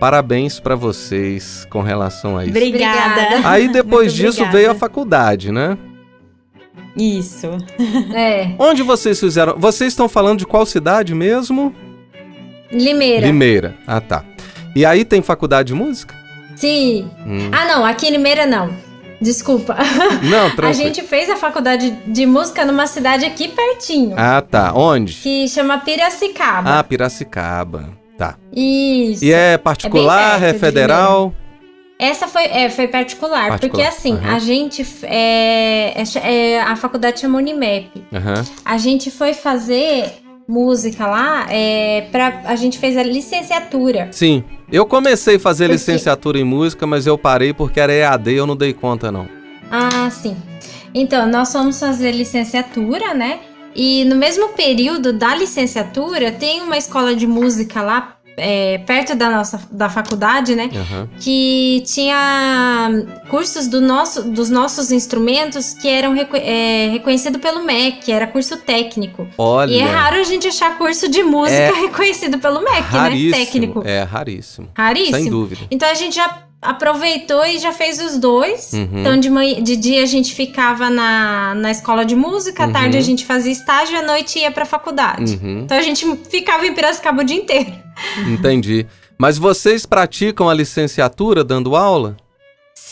parabéns 0.00 0.58
pra 0.58 0.74
vocês 0.74 1.64
com 1.70 1.82
relação 1.82 2.36
a 2.36 2.42
isso. 2.44 2.50
Obrigada. 2.50 3.22
Obrigada. 3.22 3.48
Aí 3.48 3.68
depois 3.72 4.06
Muito 4.12 4.16
disso 4.16 4.40
obrigada. 4.40 4.58
veio 4.58 4.70
a 4.72 4.74
faculdade, 4.74 5.52
né? 5.52 5.78
Isso. 6.96 7.46
É. 8.12 8.56
Onde 8.58 8.82
vocês 8.82 9.20
fizeram? 9.20 9.54
Vocês 9.56 9.92
estão 9.92 10.08
falando 10.08 10.40
de 10.40 10.46
qual 10.46 10.66
cidade 10.66 11.14
mesmo? 11.14 11.72
Limeira. 12.72 13.24
Limeira. 13.24 13.76
Ah, 13.86 14.00
tá. 14.00 14.24
E 14.76 14.84
aí 14.84 15.04
tem 15.04 15.22
faculdade 15.22 15.68
de 15.68 15.74
música? 15.74 16.14
Sim. 16.54 17.10
Hum. 17.26 17.50
Ah, 17.50 17.64
não, 17.64 17.84
aqui 17.84 18.06
em 18.06 18.10
Limeira 18.10 18.46
não. 18.46 18.70
Desculpa. 19.18 19.74
Não, 20.22 20.48
A 20.48 20.50
tranquilo. 20.50 20.74
gente 20.74 21.02
fez 21.02 21.30
a 21.30 21.36
faculdade 21.36 21.90
de 22.06 22.26
música 22.26 22.66
numa 22.66 22.86
cidade 22.86 23.24
aqui 23.24 23.48
pertinho, 23.48 24.12
Ah, 24.14 24.42
tá. 24.42 24.74
Onde? 24.74 25.14
que 25.14 25.48
chama 25.48 25.78
Piracicaba. 25.78 26.78
Ah, 26.78 26.84
Piracicaba. 26.84 27.88
Tá. 28.18 28.34
Isso. 28.52 29.24
E 29.24 29.32
é 29.32 29.56
particular, 29.56 30.32
perto 30.32 30.44
é 30.44 30.52
de 30.52 30.58
federal? 30.58 31.32
Essa 31.98 32.28
foi, 32.28 32.42
é, 32.44 32.68
foi 32.68 32.88
particular, 32.88 33.48
Particular, 33.48 33.58
porque 33.58 33.82
assim, 33.82 34.12
aham. 34.12 34.36
a 34.36 34.38
gente. 34.38 34.86
É, 35.04 35.94
é- 36.02 36.30
é- 36.52 36.60
a 36.60 36.76
faculdade 36.76 37.18
chama 37.20 37.38
Unimap. 37.38 37.86
Aham. 38.12 38.44
A 38.66 38.76
gente 38.76 39.10
foi 39.10 39.32
fazer 39.32 40.12
música 40.46 41.06
lá, 41.06 41.46
é, 41.48 42.06
pra, 42.12 42.42
a 42.44 42.54
gente 42.54 42.78
fez 42.78 42.98
a 42.98 43.02
licenciatura. 43.02 44.08
Sim. 44.12 44.44
Eu 44.70 44.84
comecei 44.86 45.36
a 45.36 45.40
fazer 45.40 45.64
Porque- 45.66 45.74
licenciatura 45.74 46.38
em 46.38 46.44
música, 46.44 46.86
mas 46.86 47.06
eu 47.06 47.16
parei 47.16 47.52
porque 47.52 47.78
era 47.78 47.92
EAD 47.92 48.30
e 48.32 48.36
eu 48.36 48.46
não 48.46 48.56
dei 48.56 48.72
conta, 48.72 49.12
não. 49.12 49.28
Ah, 49.70 50.10
sim. 50.10 50.36
Então, 50.94 51.28
nós 51.28 51.52
fomos 51.52 51.78
fazer 51.78 52.12
licenciatura, 52.12 53.14
né? 53.14 53.40
E 53.74 54.04
no 54.06 54.16
mesmo 54.16 54.48
período 54.50 55.12
da 55.12 55.34
licenciatura, 55.34 56.32
tem 56.32 56.62
uma 56.62 56.78
escola 56.78 57.14
de 57.14 57.26
música 57.26 57.82
lá, 57.82 58.15
é, 58.36 58.78
perto 58.78 59.14
da 59.14 59.30
nossa 59.30 59.60
da 59.70 59.88
faculdade, 59.88 60.54
né? 60.54 60.68
Aham. 60.74 61.08
que 61.18 61.82
tinha 61.86 62.90
cursos 63.28 63.66
do 63.66 63.80
nosso, 63.80 64.22
dos 64.22 64.50
nossos 64.50 64.90
instrumentos 64.92 65.72
que 65.74 65.88
eram 65.88 66.12
reco 66.14 66.36
é, 66.36 66.88
reconhecidos 66.92 67.40
pelo 67.40 67.64
MEC, 67.64 68.04
que 68.04 68.12
era 68.12 68.26
curso 68.26 68.56
técnico. 68.58 69.26
Olha. 69.38 69.72
E 69.72 69.78
é 69.78 69.84
raro 69.84 70.16
a 70.16 70.22
gente 70.24 70.46
achar 70.48 70.76
curso 70.78 71.08
de 71.08 71.22
música 71.22 71.56
É 71.56 71.70
reconhecido 71.80 72.38
pelo 72.38 72.60
MEC, 72.60 72.82
raríssimo. 72.82 73.30
né? 73.30 73.36
Técnico. 73.44 73.82
É, 73.84 74.02
raríssimo. 74.02 74.68
Raríssimo. 74.76 75.16
Sem 75.18 75.30
dúvida. 75.30 75.62
Então 75.70 75.88
a 75.88 75.94
gente 75.94 76.14
já 76.16 76.42
aproveitou 76.60 77.44
e 77.46 77.58
já 77.58 77.72
fez 77.72 78.00
os 78.00 78.18
dois. 78.18 78.72
Uhum. 78.72 78.88
Então 79.00 79.18
de, 79.18 79.30
manhã, 79.30 79.62
de 79.62 79.76
dia 79.76 80.02
a 80.02 80.06
gente 80.06 80.34
ficava 80.34 80.90
na, 80.90 81.54
na 81.54 81.70
escola 81.70 82.04
de 82.04 82.16
música, 82.16 82.64
à 82.64 82.66
Uhum. 82.66 82.72
tarde 82.72 82.96
a 82.98 83.00
gente 83.00 83.24
fazia 83.24 83.52
estágio 83.52 83.94
e 83.94 83.98
à 83.98 84.02
noite 84.02 84.38
ia 84.38 84.50
pra 84.50 84.64
faculdade. 84.64 85.38
Uhum. 85.42 85.60
Então 85.64 85.76
a 85.76 85.82
gente 85.82 86.04
ficava 86.30 86.66
em 86.66 86.74
Piracicaba 86.74 87.22
o 87.22 87.24
dia 87.24 87.36
inteiro. 87.36 87.72
Entendi. 88.26 88.86
Mas 89.18 89.38
vocês 89.38 89.86
praticam 89.86 90.48
a 90.48 90.54
licenciatura 90.54 91.42
dando 91.42 91.74
aula? 91.74 92.16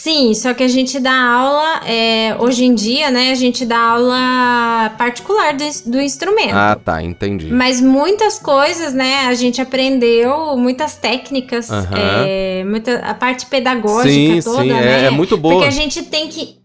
Sim, 0.05 0.35
só 0.35 0.53
que 0.53 0.63
a 0.63 0.69
gente 0.69 1.01
dá 1.01 1.15
aula, 1.15 1.81
é, 1.87 2.37
hoje 2.39 2.65
em 2.65 2.75
dia, 2.75 3.11
né? 3.11 3.31
A 3.31 3.35
gente 3.35 3.65
dá 3.65 3.79
aula 3.79 4.91
particular 4.99 5.55
do, 5.55 5.65
do 5.87 6.01
instrumento. 6.01 6.55
Ah, 6.55 6.79
tá, 6.83 7.03
entendi. 7.03 7.51
Mas 7.51 7.81
muitas 7.81 8.39
coisas, 8.39 8.93
né? 8.93 9.27
A 9.27 9.35
gente 9.35 9.63
aprendeu 9.63 10.59
muitas 10.59 10.97
técnicas, 10.97 11.69
é, 11.71 12.65
muita, 12.65 12.97
a 12.97 13.15
parte 13.15 13.47
pedagógica 13.47 14.11
Sim, 14.11 14.41
toda, 14.43 14.63
sim, 14.63 14.69
né? 14.69 15.05
é, 15.05 15.07
é 15.07 15.11
muito 15.11 15.39
boa. 15.39 15.55
Porque 15.55 15.69
a 15.69 15.71
gente 15.71 16.03
tem 16.03 16.29
que 16.29 16.64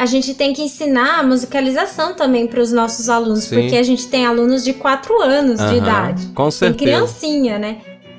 a 0.00 0.06
gente 0.06 0.32
tem 0.32 0.54
que 0.54 0.62
ensinar 0.62 1.18
a 1.18 1.22
musicalização 1.22 2.14
também 2.14 2.46
para 2.46 2.58
os 2.58 2.72
nossos 2.72 3.10
alunos, 3.10 3.44
Sim. 3.44 3.60
porque 3.60 3.76
a 3.76 3.82
gente 3.82 4.08
tem 4.08 4.24
alunos 4.24 4.64
de 4.64 4.72
4 4.72 5.20
anos 5.20 5.60
de 5.60 5.76
idade. 5.76 6.26
Com 6.28 6.44
Tem 6.44 6.50
certeza. 6.52 6.78
criancinha, 6.78 7.58
né? 7.58 7.76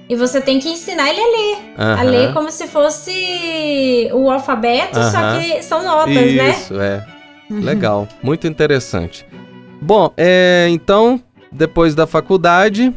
E 0.07 0.15
você 0.15 0.39
tem 0.39 0.59
que 0.59 0.69
ensinar 0.69 1.09
ele 1.09 1.19
a 1.19 1.25
ler. 1.25 1.57
A 1.99 2.03
ler 2.03 2.33
como 2.33 2.51
se 2.51 2.67
fosse 2.67 4.11
o 4.13 4.29
alfabeto, 4.29 4.99
só 5.01 5.39
que 5.39 5.63
são 5.63 5.83
notas, 5.83 6.13
né? 6.13 6.51
Isso, 6.51 6.79
é. 6.79 7.03
Legal. 7.49 8.07
Muito 8.21 8.45
interessante. 8.45 9.25
Bom, 9.81 10.13
é, 10.15 10.67
então, 10.69 11.19
depois 11.51 11.95
da 11.95 12.05
faculdade, 12.05 12.93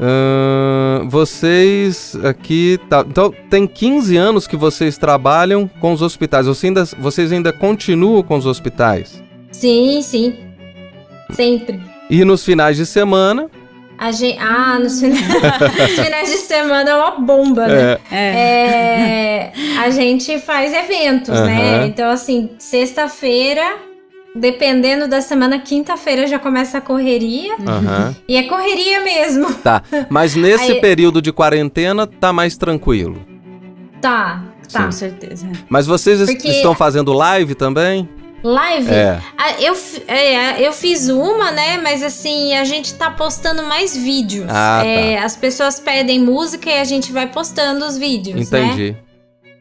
ahn, 0.00 1.08
vocês 1.08 2.16
aqui. 2.24 2.78
Tá, 2.88 3.04
então, 3.06 3.32
tem 3.50 3.66
15 3.66 4.16
anos 4.16 4.46
que 4.46 4.56
vocês 4.56 4.96
trabalham 4.98 5.68
com 5.80 5.92
os 5.92 6.02
hospitais. 6.02 6.46
Você 6.46 6.68
ainda- 6.68 6.84
vocês 6.98 7.32
ainda 7.32 7.52
continuam 7.52 8.22
com 8.22 8.36
os 8.36 8.46
hospitais? 8.46 9.22
Sim, 9.50 10.00
sim. 10.02 10.34
Sempre. 11.32 11.80
E 12.08 12.24
nos 12.24 12.44
finais 12.44 12.76
de 12.76 12.86
semana. 12.86 13.48
A 13.98 14.12
gente, 14.12 14.38
ah, 14.38 14.78
nos 14.78 15.00
finais, 15.00 15.20
nos 15.28 16.04
finais 16.04 16.30
de 16.30 16.36
semana 16.38 16.88
é 16.90 16.94
uma 16.94 17.10
bomba, 17.18 17.66
né? 17.66 17.98
É, 18.12 19.52
É, 19.52 19.52
a 19.80 19.90
gente 19.90 20.38
faz 20.38 20.72
eventos, 20.72 21.34
né? 21.40 21.84
Então, 21.86 22.08
assim, 22.08 22.50
sexta-feira, 22.60 23.76
dependendo 24.38 25.06
da 25.08 25.20
semana, 25.20 25.58
quinta-feira 25.58 26.26
já 26.26 26.38
começa 26.38 26.78
a 26.78 26.80
correria. 26.80 27.54
aham. 27.66 28.16
E 28.28 28.36
é 28.36 28.44
correria 28.44 29.00
mesmo. 29.02 29.48
Tá. 29.62 29.82
Mas 30.08 30.34
nesse 30.34 30.72
Aí- 30.72 30.80
período 30.80 31.20
de 31.20 31.32
quarentena 31.32 32.06
tá 32.06 32.32
mais 32.32 32.56
tranquilo. 32.56 33.24
Tá, 34.00 34.42
tá. 34.72 34.84
Com 34.84 34.92
certeza. 34.92 35.48
Mas 35.68 35.86
vocês 35.86 36.24
Porque- 36.24 36.48
estão 36.48 36.74
fazendo 36.74 37.12
live 37.12 37.54
também? 37.54 38.08
Live? 38.42 38.88
É. 38.88 39.20
Ah, 39.36 39.60
eu, 39.60 39.74
é, 40.06 40.64
eu 40.64 40.72
fiz 40.72 41.08
uma, 41.08 41.50
né? 41.50 41.78
Mas 41.82 42.04
assim, 42.04 42.54
a 42.56 42.62
gente 42.64 42.94
tá 42.94 43.10
postando 43.10 43.64
mais 43.64 43.96
vídeos. 43.96 44.46
Ah, 44.48 44.82
É, 44.86 45.18
As 45.18 45.36
pessoas 45.36 45.80
pedem 45.80 46.20
música 46.20 46.70
e 46.70 46.78
a 46.78 46.84
gente 46.84 47.10
vai 47.10 47.26
postando 47.26 47.84
os 47.84 47.98
vídeos, 47.98 48.48
né? 48.48 48.98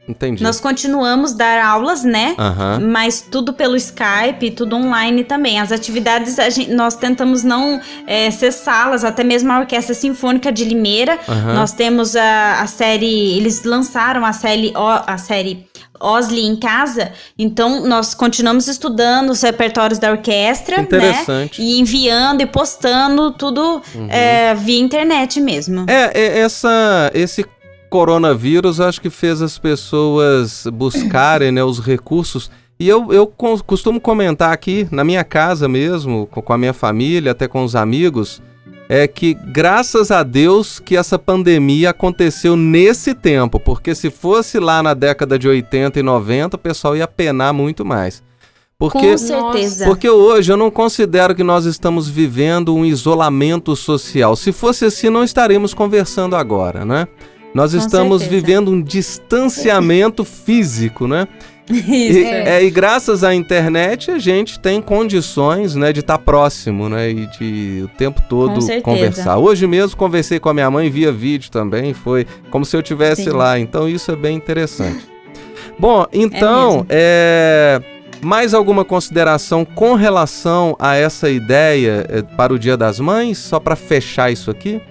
Entendi. 0.07 0.41
Nós 0.41 0.59
continuamos 0.59 1.33
dar 1.33 1.63
aulas, 1.65 2.03
né? 2.03 2.33
Aham. 2.37 2.79
Mas 2.81 3.21
tudo 3.21 3.51
pelo 3.53 3.75
Skype, 3.75 4.51
tudo 4.55 4.75
online 4.75 5.23
também. 5.23 5.59
As 5.59 5.71
atividades, 5.71 6.35
gente- 6.53 6.71
nós 6.71 6.95
tentamos 6.95 7.43
não 7.43 7.81
é, 8.05 8.31
cessá-las, 8.31 9.03
até 9.03 9.23
mesmo 9.23 9.51
a 9.51 9.59
Orquestra 9.59 9.93
Sinfônica 9.93 10.51
de 10.51 10.63
Limeira. 10.63 11.19
aham. 11.27 11.53
Nós 11.55 11.73
temos 11.73 12.15
a, 12.15 12.61
a 12.61 12.67
série, 12.67 13.37
eles 13.37 13.63
lançaram 13.63 14.25
a 14.25 14.31
série, 14.33 14.71
a 14.75 15.17
série 15.17 15.67
Osley 15.99 16.45
em 16.45 16.55
casa, 16.55 17.11
então 17.39 17.83
nós 17.87 18.13
continuamos 18.13 18.67
estudando 18.67 19.31
os 19.31 19.41
repertórios 19.41 19.97
da 19.97 20.11
orquestra, 20.11 20.75
Que 20.75 20.81
né? 20.81 20.85
interessante. 21.09 21.59
E 21.61 21.79
enviando 21.79 22.41
e 22.41 22.45
postando 22.45 23.31
tudo 23.31 23.81
Uhum. 23.95 24.07
é, 24.09 24.53
via 24.53 24.79
internet 24.79 25.41
mesmo. 25.41 25.85
É, 25.89 26.11
é, 26.13 26.39
essa, 26.39 27.09
esse 27.15 27.43
coronavírus 27.89 28.79
acho 28.79 29.01
que 29.01 29.09
fez 29.09 29.41
as 29.41 29.57
pessoas 29.57 30.65
buscarem 30.73 31.51
né, 31.51 31.63
os 31.63 31.79
recursos. 31.79 32.49
E 32.79 32.87
eu, 32.87 33.11
eu 33.11 33.25
co- 33.25 33.63
costumo 33.63 33.99
comentar 33.99 34.51
aqui, 34.53 34.87
na 34.91 35.03
minha 35.03 35.23
casa 35.23 35.67
mesmo, 35.67 36.27
co- 36.27 36.41
com 36.41 36.53
a 36.53 36.57
minha 36.57 36.73
família, 36.73 37.31
até 37.31 37.47
com 37.47 37.63
os 37.63 37.75
amigos, 37.75 38.41
é 38.89 39.07
que 39.07 39.33
graças 39.33 40.11
a 40.11 40.21
Deus 40.23 40.79
que 40.79 40.95
essa 40.95 41.17
pandemia 41.17 41.89
aconteceu 41.89 42.55
nesse 42.55 43.13
tempo, 43.13 43.59
porque 43.59 43.93
se 43.95 44.09
fosse 44.09 44.59
lá 44.59 44.81
na 44.83 44.93
década 44.93 45.37
de 45.39 45.47
80 45.47 45.99
e 45.99 46.03
90, 46.03 46.55
o 46.55 46.59
pessoal 46.59 46.95
ia 46.95 47.07
penar 47.07 47.53
muito 47.53 47.83
mais. 47.83 48.21
Porque 48.79 49.11
Com 49.13 49.17
certeza. 49.17 49.85
porque 49.85 50.07
hoje 50.07 50.53
eu 50.53 50.57
não 50.57 50.69
considero 50.69 51.33
que 51.33 51.43
nós 51.43 51.65
estamos 51.65 52.07
vivendo 52.07 52.75
um 52.75 52.85
isolamento 52.85 53.75
social. 53.75 54.35
Se 54.35 54.51
fosse 54.51 54.85
assim, 54.85 55.09
não 55.09 55.23
estaríamos 55.23 55.73
conversando 55.73 56.35
agora, 56.35 56.85
né? 56.85 57.07
Nós 57.53 57.71
Com 57.71 57.77
estamos 57.79 58.21
certeza. 58.21 58.41
vivendo 58.41 58.71
um 58.71 58.81
distanciamento 58.81 60.23
físico, 60.25 61.07
né? 61.07 61.27
Isso. 61.69 62.19
E, 62.19 62.23
é, 62.23 62.63
e 62.63 62.69
graças 62.69 63.23
à 63.23 63.33
internet 63.35 64.09
a 64.09 64.17
gente 64.17 64.59
tem 64.59 64.81
condições, 64.81 65.75
né, 65.75 65.91
de 65.91 65.99
estar 65.99 66.17
próximo, 66.17 66.87
né, 66.87 67.11
e 67.11 67.27
de 67.27 67.81
o 67.83 67.87
tempo 67.89 68.21
todo 68.29 68.59
conversar. 68.81 69.37
Hoje 69.37 69.67
mesmo 69.67 69.97
conversei 69.97 70.39
com 70.39 70.49
a 70.49 70.53
minha 70.53 70.71
mãe 70.71 70.89
via 70.89 71.11
vídeo 71.11 71.51
também, 71.51 71.93
foi 71.93 72.25
como 72.49 72.63
se 72.63 72.75
eu 72.75 72.81
tivesse 72.81 73.25
Sim. 73.25 73.31
lá. 73.31 73.59
Então 73.59 73.87
isso 73.87 74.11
é 74.11 74.15
bem 74.15 74.37
interessante. 74.37 75.05
Bom, 75.77 76.05
então, 76.11 76.71
mesmo. 76.71 76.87
é, 76.89 77.81
mais 78.21 78.53
alguma 78.53 78.83
consideração 78.83 79.63
com 79.65 79.93
relação 79.93 80.75
a 80.79 80.95
essa 80.95 81.29
ideia 81.29 82.05
é, 82.09 82.21
para 82.21 82.53
o 82.53 82.57
Dia 82.57 82.77
das 82.77 82.99
Mães, 82.99 83.37
só 83.37 83.59
para 83.59 83.75
fechar 83.75 84.31
isso 84.31 84.49
aqui? 84.49 84.81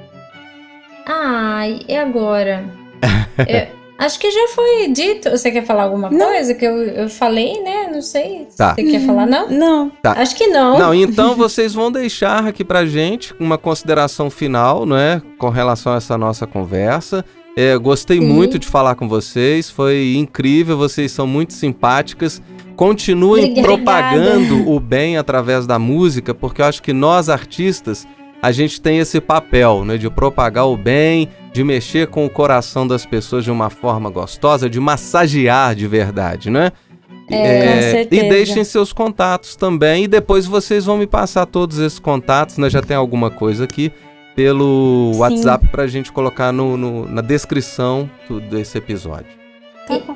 Ai, 1.07 1.81
e 1.89 1.97
agora? 1.97 2.65
Eu- 3.39 3.77
acho 3.99 4.19
que 4.19 4.31
já 4.31 4.49
foi 4.49 4.89
dito. 4.89 5.31
Você 5.31 5.51
quer 5.51 5.65
falar 5.65 5.85
alguma 5.85 6.11
Não. 6.11 6.27
coisa 6.27 6.53
que 6.55 6.65
eu, 6.67 6.77
eu 6.83 7.09
falei, 7.09 7.63
né? 7.63 7.89
Não 7.93 8.03
sei. 8.03 8.47
Tá. 8.57 8.75
Você 8.75 8.83
quer 8.85 9.01
falar, 9.07 9.25
não? 9.27 9.49
Não. 9.51 9.93
Acho 10.05 10.35
que 10.37 10.47
não. 10.49 10.79
Não, 10.79 10.95
então 10.95 11.35
vocês 11.35 11.73
vão 11.73 11.91
deixar 11.93 12.47
aqui 12.47 12.65
pra 12.65 12.85
gente 12.85 13.35
uma 13.39 13.57
consideração 13.57 14.29
final, 14.31 14.85
né, 14.85 15.23
com 15.39 15.49
relação 15.49 15.93
a 15.93 15.97
essa 15.97 16.19
nossa 16.19 16.47
conversa. 16.47 17.25
É, 17.57 17.75
gostei 17.79 18.19
Sim. 18.21 18.27
muito 18.27 18.59
de 18.59 18.67
falar 18.67 18.97
com 18.97 19.09
vocês, 19.09 19.71
foi 19.71 20.15
incrível, 20.15 20.77
vocês 20.77 21.11
são 21.11 21.27
muito 21.27 21.55
simpáticas. 21.55 22.43
Continuem 22.77 23.45
Obrigada. 23.53 23.67
propagando 23.67 24.71
o 24.71 24.79
bem 24.79 25.17
através 25.17 25.67
da 25.67 25.79
música, 25.79 26.35
porque 26.35 26.61
eu 26.61 26.67
acho 26.67 26.83
que 26.83 26.93
nós 26.93 27.31
artistas 27.31 28.07
a 28.43 28.53
gente 28.53 28.81
tem 28.81 28.99
esse 28.99 29.21
papel, 29.21 29.85
né, 29.85 29.97
de 29.97 30.09
propagar 30.11 30.67
o 30.67 30.77
bem, 30.77 31.29
de 31.53 31.65
mexer 31.65 32.07
com 32.09 32.25
o 32.27 32.31
coração 32.31 32.87
das 32.87 33.05
pessoas 33.07 33.45
de 33.45 33.51
uma 33.51 33.71
forma 33.71 34.11
gostosa, 34.11 34.69
de 34.71 34.79
massagear 34.79 35.75
de 35.75 35.87
verdade, 35.87 36.51
né? 36.51 36.71
É, 37.29 37.61
com 37.75 37.81
certeza. 37.83 38.25
E 38.25 38.29
deixem 38.29 38.63
seus 38.63 38.93
contatos 38.93 39.57
também. 39.57 40.05
E 40.05 40.09
depois 40.09 40.47
vocês 40.47 40.85
vão 40.85 40.97
me 40.97 41.07
passar 41.09 41.45
todos 41.47 41.79
esses 41.81 41.99
contatos, 41.99 42.57
né? 42.57 42.71
Já 42.71 42.81
tem 42.81 42.97
alguma 42.97 43.31
coisa 43.31 43.65
aqui 43.65 43.91
pelo 44.37 45.11
Sim. 45.15 45.19
WhatsApp 45.19 45.67
pra 45.69 45.87
gente 45.89 46.13
colocar 46.13 46.53
no, 46.53 46.77
no- 46.77 47.09
na 47.09 47.23
descrição 47.23 48.09
do- 48.29 48.39
desse 48.41 48.79
episódio. 48.79 49.27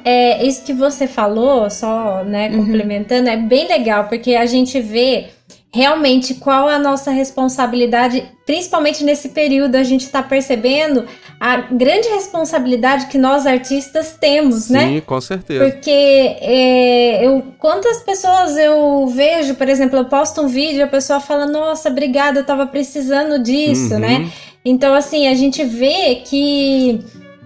É, 0.04 0.44
isso 0.46 0.64
que 0.64 0.72
você 0.72 1.06
falou, 1.06 1.70
só, 1.70 2.22
né, 2.24 2.48
Uhum. 2.50 2.64
complementando, 2.66 3.28
é 3.28 3.36
bem 3.36 3.66
legal, 3.68 4.04
porque 4.04 4.34
a 4.34 4.44
gente 4.46 4.80
vê 4.80 5.28
realmente 5.72 6.34
qual 6.34 6.68
a 6.68 6.78
nossa 6.78 7.10
responsabilidade, 7.12 8.24
principalmente 8.44 9.04
nesse 9.04 9.28
período, 9.28 9.76
a 9.76 9.82
gente 9.84 10.08
tá 10.08 10.22
percebendo 10.22 11.06
a 11.38 11.56
grande 11.58 12.08
responsabilidade 12.08 13.06
que 13.06 13.16
nós 13.16 13.46
artistas 13.46 14.16
temos, 14.20 14.64
Sim, 14.64 14.72
né? 14.72 15.00
com 15.00 15.20
certeza. 15.20 15.64
Porque 15.70 15.90
é, 15.90 17.24
eu, 17.24 17.42
quantas 17.58 18.02
pessoas 18.02 18.56
eu 18.56 19.06
vejo, 19.08 19.54
por 19.54 19.68
exemplo, 19.68 19.98
eu 19.98 20.04
posto 20.06 20.40
um 20.42 20.48
vídeo, 20.48 20.84
a 20.84 20.88
pessoa 20.88 21.20
fala, 21.20 21.46
nossa, 21.46 21.88
obrigada, 21.88 22.40
eu 22.40 22.44
tava 22.44 22.66
precisando 22.66 23.42
disso, 23.42 23.94
Uhum. 23.94 24.00
né? 24.00 24.30
Então, 24.64 24.92
assim, 24.92 25.26
a 25.28 25.34
gente 25.34 25.64
vê 25.64 26.16
que, 26.16 27.00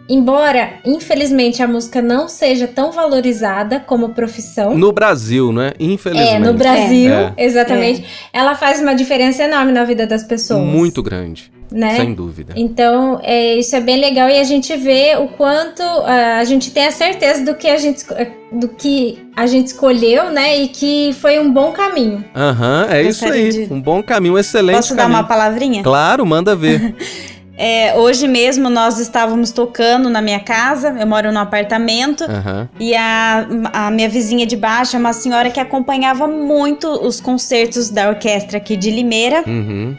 embora, 0.09 0.75
infelizmente, 0.85 1.63
a 1.63 1.69
música 1.69 2.01
não 2.03 2.29
seja 2.29 2.67
tão 2.67 2.93
valorizada 2.93 3.81
como 3.81 4.11
profissão, 4.11 4.77
No 4.77 4.93
Brasil, 4.93 5.53
né? 5.53 5.73
Infelizmente. 5.81 6.35
é, 6.35 6.39
no 6.39 6.55
Brasil, 6.55 7.13
É. 7.13 7.33
exatamente, 7.39 8.05
ela 8.33 8.55
faz 8.55 8.81
uma 8.81 8.95
diferença 8.95 9.43
enorme 9.45 9.73
na 9.73 9.85
vida 9.85 10.07
das 10.07 10.23
pessoas. 10.25 10.61
Muito 10.67 11.03
grande, 11.03 11.51
né? 11.73 11.97
sem 11.97 12.15
dúvida. 12.15 12.53
Então, 12.57 13.19
é, 13.23 13.55
isso 13.57 13.75
é 13.75 13.81
bem 13.81 13.99
legal 13.99 14.29
e 14.29 14.39
a 14.39 14.45
gente 14.45 14.77
vê 14.77 15.17
o 15.19 15.29
quanto 15.29 15.83
ah, 15.83 16.39
a 16.39 16.45
gente 16.45 16.71
tem 16.71 16.87
a 16.87 16.91
certeza 16.93 17.45
do 17.45 17.55
que 17.55 17.69
a 17.69 17.79
gente, 17.79 17.97
esco- 17.99 18.15
do 18.53 18.69
que 18.69 19.19
a 19.35 19.47
gente 19.47 19.69
escolheu, 19.69 20.31
né? 20.31 20.59
E 20.59 20.69
que 20.69 21.13
foi 21.21 21.41
um 21.41 21.51
bom 21.53 21.73
caminho. 21.73 22.25
Aham, 22.37 22.87
é 22.91 23.03
isso 23.03 23.25
aí. 23.27 23.51
de- 23.67 23.73
Um 23.73 23.81
bom 23.81 24.03
caminho, 24.03 24.35
um 24.35 24.39
excelente 24.39 24.77
Posso 24.77 24.95
dar 24.95 25.05
caminho. 25.05 25.21
uma 25.21 25.27
palavrinha? 25.27 25.83
Claro, 25.83 26.25
manda 26.27 26.55
ver. 26.55 26.95
É, 27.57 27.95
hoje 27.97 28.27
mesmo 28.27 28.69
nós 28.69 28.99
estávamos 28.99 29.53
tocando 29.53 30.11
na 30.11 30.21
minha 30.21 30.41
casa, 30.41 30.97
eu 30.99 31.07
moro 31.07 31.33
num 31.33 31.39
apartamento, 31.39 32.25
Aham. 32.25 32.69
e 32.81 32.95
a, 32.97 33.47
a 33.73 33.91
minha 33.91 34.09
vizinha 34.09 34.45
de 34.45 34.57
baixo 34.57 34.97
é 34.97 34.99
uma 34.99 35.13
senhora 35.13 35.51
que 35.51 35.61
acompanhava 35.61 36.27
muito 36.27 36.89
os 36.89 37.21
concertos 37.21 37.91
da 37.91 38.09
orquestra 38.09 38.59
aqui 38.59 38.77
de 38.77 38.91
Limeira. 38.91 39.45
Uhum. 39.47 39.97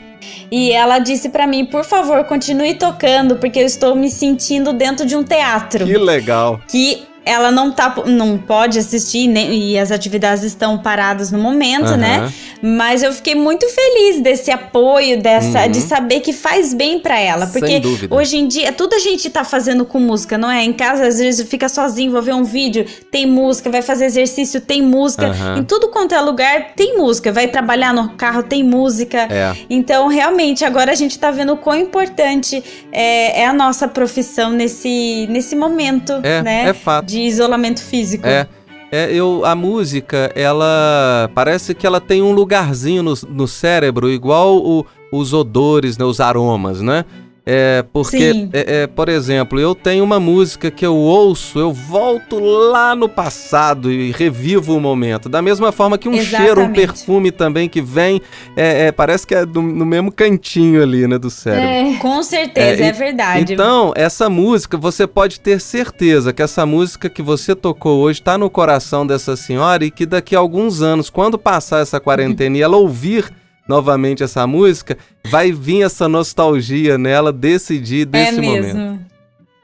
E 0.52 0.72
ela 0.72 1.00
disse 1.00 1.30
pra 1.30 1.48
mim, 1.48 1.66
por 1.66 1.84
favor, 1.84 2.24
continue 2.26 2.74
tocando, 2.74 3.36
porque 3.38 3.60
eu 3.60 3.66
estou 3.66 3.96
me 3.96 4.10
sentindo 4.10 4.74
dentro 4.74 5.06
de 5.06 5.16
um 5.16 5.24
teatro. 5.24 5.86
Que 5.86 5.98
legal. 5.98 6.60
Que 6.68 7.04
ela 7.26 7.52
não, 7.52 7.72
tá, 7.72 7.94
não 8.06 8.38
pode 8.38 8.78
assistir, 8.80 9.28
né, 9.28 9.46
e 9.52 9.78
as 9.80 9.92
atividades 9.92 10.44
estão 10.44 10.78
paradas 10.78 11.32
no 11.32 11.40
momento, 11.40 11.98
né? 11.98 12.18
Aham. 12.20 12.34
Mas 12.62 13.04
eu 13.04 13.12
fiquei 13.12 13.36
muito 13.36 13.68
feliz 13.70 14.22
desse 14.22 14.50
apoio, 14.52 15.22
dessa, 15.22 15.64
Uhum. 15.66 15.72
de 15.72 15.82
saber 15.82 16.20
que 16.22 16.32
faz 16.34 16.74
bem 16.74 17.00
pra 17.00 17.20
ela. 17.20 17.46
Porque 17.48 17.82
hoje 18.10 18.38
em 18.38 18.48
dia, 18.48 18.72
tudo 18.72 18.96
a 18.96 19.00
gente 19.00 19.30
tá 19.30 19.44
fazendo 19.44 19.86
com 19.86 20.00
música, 20.00 20.38
não 20.38 20.50
é? 20.50 20.64
Em 20.64 20.74
casa, 20.74 21.06
às 21.08 21.20
vezes, 21.20 21.48
fica 21.48 21.68
sozinho, 21.70 22.12
vou 22.12 22.22
ver 22.22 22.34
um 22.34 22.44
vídeo, 22.44 22.86
tem 23.12 23.26
música, 23.26 23.70
vai 23.70 23.82
fazer 23.82 24.06
exercício, 24.06 24.62
tem 24.62 24.82
música. 24.82 25.28
Aham. 25.28 25.60
Em 25.60 25.64
tudo 25.64 25.90
quanto 25.90 26.16
é 26.16 26.22
lugar, 26.22 26.74
tem 26.76 26.98
música. 26.98 27.32
Vai 27.32 27.48
trabalhar 27.48 27.94
no 27.94 28.10
carro, 28.12 28.42
tem 28.44 28.64
música. 28.64 29.28
É. 29.30 29.54
Então, 29.70 30.08
realmente, 30.08 30.64
agora 30.66 30.92
a 30.92 30.96
gente 30.96 31.20
tá 31.20 31.30
vendo 31.32 31.54
o 31.54 31.58
quão 31.58 31.76
importante 31.76 32.64
é, 32.92 33.42
é 33.42 33.46
a 33.46 33.54
nossa 33.54 33.88
profissão 33.88 34.52
nesse, 34.52 35.28
nesse 35.30 35.56
momento, 35.56 36.14
É, 36.24 36.42
né? 36.42 36.70
é 36.70 36.74
fato. 36.74 37.06
De 37.06 37.15
isolamento 37.20 37.82
físico. 37.82 38.28
É. 38.28 38.48
É, 38.92 39.12
eu, 39.12 39.44
a 39.44 39.56
música, 39.56 40.32
ela 40.36 41.30
parece 41.34 41.74
que 41.74 41.86
ela 41.86 42.00
tem 42.00 42.22
um 42.22 42.32
lugarzinho 42.32 43.02
no, 43.04 43.14
no 43.28 43.48
cérebro, 43.48 44.10
igual 44.10 44.58
o, 44.58 44.86
os 45.12 45.34
odores, 45.34 45.98
né, 45.98 46.06
os 46.06 46.20
aromas, 46.20 46.82
né? 46.82 47.04
É, 47.48 47.86
porque, 47.94 48.50
é, 48.54 48.82
é, 48.82 48.88
por 48.88 49.08
exemplo, 49.08 49.60
eu 49.60 49.76
tenho 49.76 50.04
uma 50.04 50.20
música 50.20 50.72
que 50.72 50.84
eu 50.84 50.96
ouço, 50.96 51.60
eu 51.60 51.72
volto 51.72 52.40
lá 52.40 52.96
no 52.96 53.08
passado 53.08 53.92
e 53.92 54.12
revivo 54.12 54.76
o 54.76 54.82
momento. 54.82 55.30
Da 55.30 55.44
mesma 55.44 55.72
forma 55.72 55.96
que 55.96 56.10
um 56.10 56.14
Exatamente. 56.14 56.44
cheiro, 56.44 56.62
um 56.62 56.74
perfume 56.74 57.32
também 57.32 57.70
que 57.70 57.84
vem, 57.84 58.20
é, 58.58 58.88
é 58.88 58.92
parece 58.92 59.28
que 59.28 59.36
é 59.36 59.46
do, 59.46 59.62
no 59.62 59.86
mesmo 59.86 60.12
cantinho 60.12 60.82
ali, 60.82 61.08
né, 61.08 61.20
do 61.20 61.30
cérebro. 61.30 61.96
É, 61.96 62.00
com 62.00 62.24
certeza, 62.24 62.84
é, 62.84 62.88
é 62.88 62.92
verdade. 62.92 63.54
Então, 63.54 63.94
essa 63.96 64.28
música, 64.28 64.76
você 64.76 65.06
pode 65.06 65.40
ter 65.40 65.62
certeza 65.62 66.34
que 66.34 66.42
essa 66.42 66.66
música 66.66 67.10
que 67.12 67.22
você 67.22 67.54
tocou 67.54 68.00
hoje 68.00 68.22
está 68.22 68.40
no 68.40 68.50
coração 68.50 69.06
dessa 69.06 69.36
senhora 69.36 69.86
e 69.86 69.92
que 69.92 70.08
daqui 70.08 70.36
a 70.36 70.40
alguns 70.40 70.82
anos, 70.82 71.12
quando 71.12 71.38
passar 71.38 71.82
essa 71.82 72.00
quarentena 72.00 72.58
e 72.58 72.62
ela 72.62 72.76
ouvir 72.76 73.32
novamente 73.68 74.24
essa 74.24 74.46
música, 74.46 74.98
vai 75.28 75.52
vir 75.52 75.84
essa 75.84 76.08
nostalgia 76.08 76.98
nela 76.98 77.32
desse 77.32 77.80
dia, 77.80 78.06
desse 78.06 78.38
é 78.38 78.42
mesmo. 78.42 78.80
momento. 78.80 79.06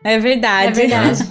É 0.04 0.20
verdade. 0.20 0.82
É 0.82 0.88
verdade. 0.88 1.30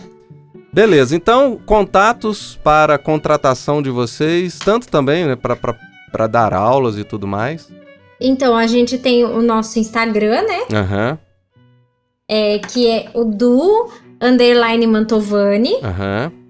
Beleza, 0.73 1.17
então 1.17 1.61
contatos 1.67 2.59
para 2.63 2.97
contratação 2.97 3.83
de 3.83 3.91
vocês, 3.91 4.57
tanto 4.59 4.87
também 4.89 5.27
né, 5.27 5.37
para 5.37 6.27
dar 6.29 6.55
aulas 6.55 6.97
e 6.97 7.03
tudo 7.03 7.27
mais. 7.27 7.69
Então, 8.21 8.55
a 8.55 8.67
gente 8.67 8.99
tem 8.99 9.25
o 9.25 9.41
nosso 9.41 9.79
Instagram, 9.79 10.43
né? 10.43 10.61
Aham. 10.73 11.11
Uhum. 11.11 11.19
É, 12.29 12.59
que 12.59 12.87
é 12.87 13.11
o 13.15 13.25
do 13.25 13.91
underline 14.21 14.87
Mantovani. 14.87 15.75
Aham. 15.83 16.31
Uhum. 16.33 16.41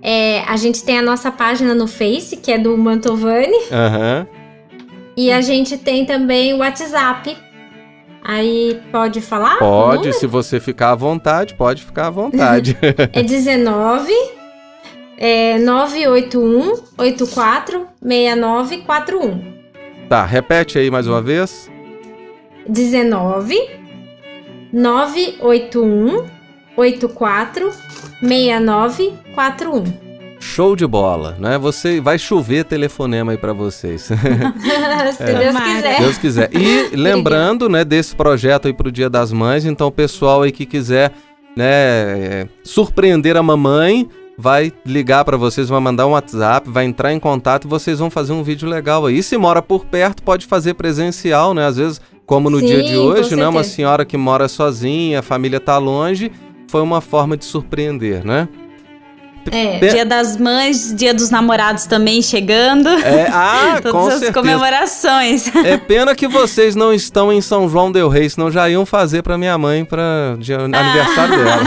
É, 0.00 0.40
a 0.46 0.56
gente 0.56 0.84
tem 0.84 0.98
a 0.98 1.02
nossa 1.02 1.32
página 1.32 1.74
no 1.74 1.88
Face, 1.88 2.36
que 2.36 2.52
é 2.52 2.58
do 2.58 2.76
Mantovani. 2.78 3.58
Aham. 3.72 4.26
Uhum. 4.30 4.35
E 5.16 5.32
a 5.32 5.40
gente 5.40 5.78
tem 5.78 6.04
também 6.04 6.52
o 6.52 6.58
WhatsApp. 6.58 7.36
Aí 8.22 8.80
pode 8.90 9.20
falar? 9.20 9.58
Pode, 9.58 10.12
se 10.12 10.26
você 10.26 10.58
ficar 10.60 10.90
à 10.90 10.94
vontade, 10.94 11.54
pode 11.54 11.84
ficar 11.84 12.08
à 12.08 12.10
vontade. 12.10 12.76
é 13.12 13.22
19 13.22 14.12
é 15.18 15.58
981 15.58 16.74
84 16.98 17.86
6941. 18.02 19.56
Tá, 20.08 20.24
repete 20.24 20.78
aí 20.78 20.90
mais 20.90 21.06
uma 21.06 21.22
vez. 21.22 21.70
19 22.68 23.56
981 24.72 26.26
84 26.76 27.72
6941. 28.20 30.05
Show 30.46 30.76
de 30.76 30.86
bola, 30.86 31.36
né? 31.40 31.58
Você 31.58 32.00
vai 32.00 32.18
chover 32.18 32.64
telefonema 32.64 33.32
aí 33.32 33.38
para 33.38 33.52
vocês. 33.52 34.02
Se 35.16 35.22
é. 35.22 35.34
Deus 35.34 35.56
quiser. 35.60 36.00
Deus 36.00 36.18
quiser. 36.18 36.50
E 36.54 36.90
lembrando, 36.96 37.68
né, 37.68 37.84
desse 37.84 38.14
projeto 38.14 38.66
aí 38.66 38.72
pro 38.72 38.92
Dia 38.92 39.10
das 39.10 39.32
Mães, 39.32 39.66
então 39.66 39.88
o 39.88 39.92
pessoal 39.92 40.42
aí 40.42 40.52
que 40.52 40.64
quiser, 40.64 41.12
né, 41.56 41.66
é, 41.66 42.48
surpreender 42.62 43.36
a 43.36 43.42
mamãe, 43.42 44.08
vai 44.38 44.72
ligar 44.84 45.24
para 45.24 45.36
vocês, 45.36 45.68
vai 45.68 45.80
mandar 45.80 46.06
um 46.06 46.12
WhatsApp, 46.12 46.70
vai 46.70 46.84
entrar 46.84 47.12
em 47.12 47.18
contato 47.18 47.66
e 47.66 47.68
vocês 47.68 47.98
vão 47.98 48.08
fazer 48.08 48.32
um 48.32 48.42
vídeo 48.42 48.68
legal 48.68 49.04
aí. 49.04 49.18
E 49.18 49.22
se 49.22 49.36
mora 49.36 49.60
por 49.60 49.84
perto, 49.84 50.22
pode 50.22 50.46
fazer 50.46 50.74
presencial, 50.74 51.54
né? 51.54 51.66
Às 51.66 51.76
vezes, 51.76 52.00
como 52.24 52.48
no 52.48 52.60
Sim, 52.60 52.66
dia 52.66 52.82
de 52.84 52.96
hoje, 52.96 53.34
né, 53.34 53.48
uma 53.48 53.64
senhora 53.64 54.04
que 54.04 54.16
mora 54.16 54.46
sozinha, 54.46 55.18
a 55.18 55.22
família 55.22 55.58
tá 55.58 55.76
longe, 55.76 56.30
foi 56.68 56.82
uma 56.82 57.00
forma 57.00 57.36
de 57.36 57.44
surpreender, 57.44 58.24
né? 58.24 58.48
É. 59.52 59.78
Dia 59.78 60.04
das 60.04 60.36
Mães, 60.36 60.94
Dia 60.94 61.14
dos 61.14 61.30
Namorados 61.30 61.86
também 61.86 62.22
chegando. 62.22 62.88
É, 62.88 63.28
ah, 63.30 63.78
Todas 63.82 63.92
com 63.92 64.06
as 64.06 64.12
certeza. 64.14 64.32
comemorações. 64.32 65.54
É 65.56 65.76
pena 65.78 66.14
que 66.14 66.26
vocês 66.26 66.74
não 66.74 66.92
estão 66.92 67.32
em 67.32 67.40
São 67.40 67.68
João 67.68 67.90
del 67.90 68.08
Rei, 68.08 68.28
senão 68.28 68.50
já 68.50 68.68
iam 68.68 68.84
fazer 68.86 69.22
para 69.22 69.38
minha 69.38 69.56
mãe 69.56 69.84
para 69.84 70.36
ah. 70.36 70.80
aniversário 70.80 71.38
dela. 71.38 71.62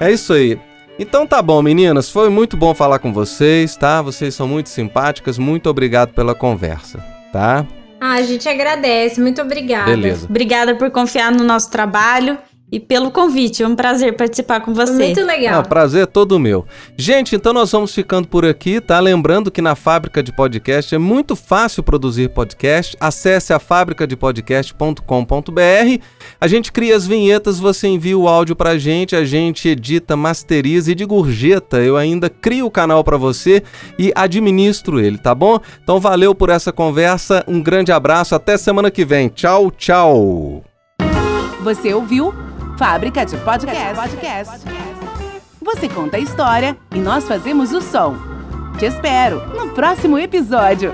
é 0.00 0.12
isso 0.12 0.32
aí. 0.32 0.58
Então 0.98 1.26
tá 1.26 1.42
bom, 1.42 1.60
meninas, 1.60 2.08
foi 2.08 2.30
muito 2.30 2.56
bom 2.56 2.74
falar 2.74 2.98
com 2.98 3.12
vocês, 3.12 3.76
tá? 3.76 4.00
Vocês 4.00 4.34
são 4.34 4.48
muito 4.48 4.70
simpáticas, 4.70 5.36
muito 5.36 5.68
obrigado 5.68 6.14
pela 6.14 6.34
conversa, 6.34 7.04
tá? 7.30 7.66
Ah, 8.00 8.14
a 8.14 8.22
gente 8.22 8.48
agradece, 8.48 9.20
muito 9.20 9.40
obrigada. 9.42 9.90
Beleza. 9.90 10.26
Obrigada 10.28 10.74
por 10.74 10.90
confiar 10.90 11.32
no 11.32 11.44
nosso 11.44 11.70
trabalho 11.70 12.38
e 12.70 12.80
pelo 12.80 13.10
convite. 13.10 13.62
É 13.62 13.68
um 13.68 13.76
prazer 13.76 14.16
participar 14.16 14.60
com 14.60 14.74
você. 14.74 14.92
Muito 14.92 15.24
legal. 15.24 15.60
Ah, 15.60 15.62
prazer 15.62 16.02
é 16.02 16.06
todo 16.06 16.38
meu. 16.38 16.66
Gente, 16.96 17.36
então 17.36 17.52
nós 17.52 17.70
vamos 17.70 17.94
ficando 17.94 18.28
por 18.28 18.44
aqui, 18.44 18.80
tá? 18.80 18.98
Lembrando 18.98 19.50
que 19.50 19.62
na 19.62 19.74
fábrica 19.74 20.22
de 20.22 20.32
podcast 20.32 20.94
é 20.94 20.98
muito 20.98 21.36
fácil 21.36 21.82
produzir 21.82 22.30
podcast. 22.30 22.96
Acesse 23.00 23.52
a 23.52 23.58
fabricadepodcast.com.br. 23.58 26.02
A 26.40 26.48
gente 26.48 26.72
cria 26.72 26.96
as 26.96 27.06
vinhetas, 27.06 27.58
você 27.58 27.88
envia 27.88 28.18
o 28.18 28.28
áudio 28.28 28.56
pra 28.56 28.78
gente, 28.78 29.14
a 29.14 29.24
gente 29.24 29.68
edita, 29.68 30.16
masteriza 30.16 30.92
e 30.92 30.94
de 30.94 31.04
gorjeta 31.04 31.78
eu 31.78 31.96
ainda 31.96 32.28
crio 32.28 32.66
o 32.66 32.70
canal 32.70 33.04
para 33.04 33.16
você 33.16 33.62
e 33.98 34.12
administro 34.14 35.00
ele, 35.00 35.18
tá 35.18 35.34
bom? 35.34 35.60
Então 35.82 36.00
valeu 36.00 36.34
por 36.34 36.50
essa 36.50 36.72
conversa. 36.72 37.44
Um 37.46 37.62
grande 37.62 37.92
abraço, 37.92 38.34
até 38.34 38.56
semana 38.56 38.90
que 38.90 39.04
vem. 39.04 39.28
Tchau, 39.28 39.70
tchau. 39.70 40.64
Você 41.62 41.92
ouviu 41.92 42.32
Fábrica 42.76 43.24
de 43.24 43.38
Podcast. 43.38 43.94
Podcast. 43.94 44.66
Você 45.62 45.88
conta 45.88 46.18
a 46.18 46.20
história 46.20 46.76
e 46.94 46.98
nós 46.98 47.26
fazemos 47.26 47.72
o 47.72 47.80
som. 47.80 48.14
Te 48.78 48.84
espero 48.84 49.40
no 49.56 49.70
próximo 49.70 50.18
episódio. 50.18 50.92